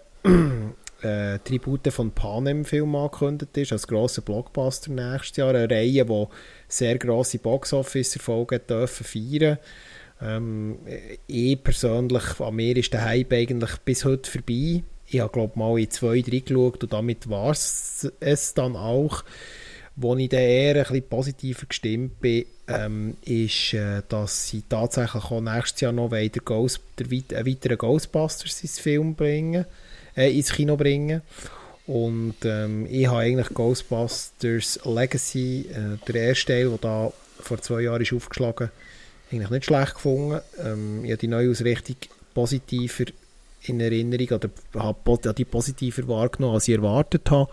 [1.03, 5.49] äh, Tribute von Panem Film angekündigt ist, als grosser Blockbuster nächstes Jahr.
[5.49, 6.25] Eine Reihe, die
[6.67, 9.57] sehr grosse Box-Office-Erfolge dürfen feiern
[10.21, 10.77] ähm,
[11.27, 14.83] Ich persönlich, an mir ist der Hype eigentlich bis heute vorbei.
[15.07, 19.23] Ich habe, glaube mal in zwei, drei geschaut und damit war es dann auch.
[19.95, 25.25] Wo ich dann eher ein bisschen positiver gestimmt bin, ähm, ist, äh, dass sie tatsächlich
[25.25, 29.65] auch nächstes Jahr noch weiter Ghost, der, einen weiteren Ghostbusters ins Film bringen
[30.15, 31.21] äh, ins Kino bringen.
[31.85, 37.81] Und ähm, ich habe eigentlich Ghostbusters Legacy, äh, der erste Teil, der da vor zwei
[37.81, 38.69] Jahren ist aufgeschlagen
[39.33, 40.41] eigentlich nicht schlecht gefunden.
[40.63, 41.95] Ähm, ich habe die Neuausrichtung
[42.33, 43.05] positiver
[43.63, 47.51] in Erinnerung oder habe die positiver wahrgenommen, als ich erwartet habe.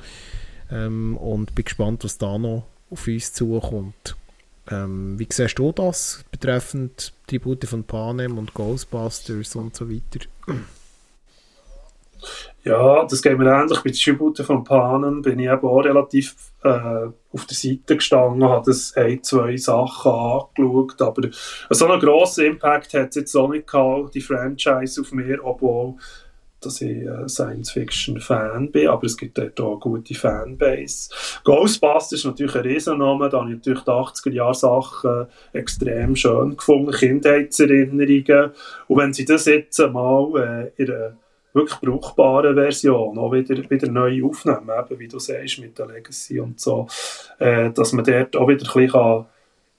[0.70, 4.16] Ähm, und bin gespannt, was da noch auf uns zukommt.
[4.70, 10.26] Ähm, wie siehst du das betreffend Tribute von Panem und Ghostbusters und so weiter?
[12.64, 13.78] Ja, das geht mir ähnlich.
[13.78, 18.44] Bei den Tributen von Panem bin ich eben auch relativ äh, auf der Seite gestanden,
[18.44, 21.28] habe das ein, zwei Sachen angeschaut, aber
[21.70, 25.94] so einen grossen Impact hat es jetzt auch nicht gehabt, die Franchise auf mir, obwohl
[26.60, 31.10] dass ich äh, Science-Fiction-Fan bin, aber es gibt dort auch eine gute Fanbase.
[31.44, 38.50] Ghostbusters ist natürlich ein Riesenname, da habe ich natürlich die 80er-Jahre-Sachen extrem schön gefunden, Kindheitserinnerungen.
[38.88, 41.16] Und wenn sie das jetzt mal äh, in einer
[41.52, 46.40] wirklich brauchbaren Version auch wieder, wieder neu aufnehmen, eben, wie du sagst, mit der Legacy
[46.40, 46.86] und so,
[47.38, 49.26] äh, dass man dort auch wieder ein bisschen kann,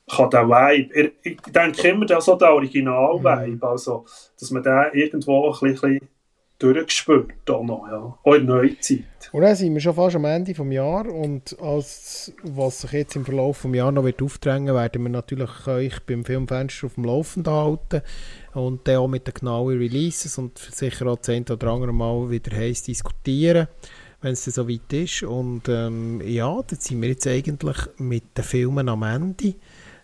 [0.10, 3.64] kann den Vibe, ich, denke immer, dass so der Original-Vibe, mhm.
[3.64, 4.06] also,
[4.40, 6.00] dass man den irgendwo ein bisschen
[6.60, 8.18] durchgespürt, auch noch, ja.
[8.24, 9.06] Auch in der Neuzeit.
[9.32, 13.16] Und dann sind wir schon fast am Ende des Jahres und als, was sich jetzt
[13.16, 17.06] im Verlauf des Jahres noch wird aufdrängen werden wir natürlich euch beim Filmfenster auf dem
[17.06, 18.02] Laufenden halten
[18.54, 22.56] und dann auch mit den genauen Releases und sicher auch das oder andere Mal wieder
[22.56, 23.68] heiß diskutieren,
[24.22, 25.24] wenn es dann so weit ist.
[25.24, 29.56] Und ähm, ja, dann sind wir jetzt eigentlich mit den Filmen am Ende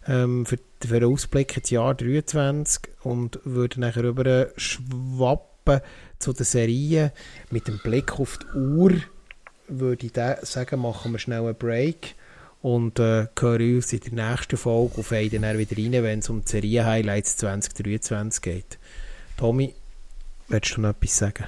[0.07, 5.81] ähm, für, den Ausblick ins Jahr 2023 und würden nachher rüber schwappen
[6.19, 7.11] zu den Serien.
[7.51, 8.93] Mit dem Blick auf die Uhr
[9.67, 10.13] würde ich
[10.47, 12.15] sagen, machen wir schnell einen Break
[12.61, 16.29] und äh, hören uns in der nächsten Folge auf einen dann wieder rein, wenn es
[16.29, 18.79] um die Serien-Highlights 2023 geht.
[19.37, 19.73] Tommy,
[20.47, 21.45] willst du noch etwas sagen?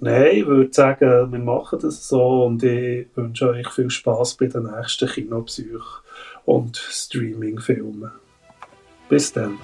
[0.00, 4.46] Nein, ich würde sagen, wir machen das so und ich wünsche euch viel Spaß bei
[4.46, 6.02] den nächsten Kinopsych
[6.44, 8.12] und Streaming-Filmen.
[9.08, 9.58] Bis dann.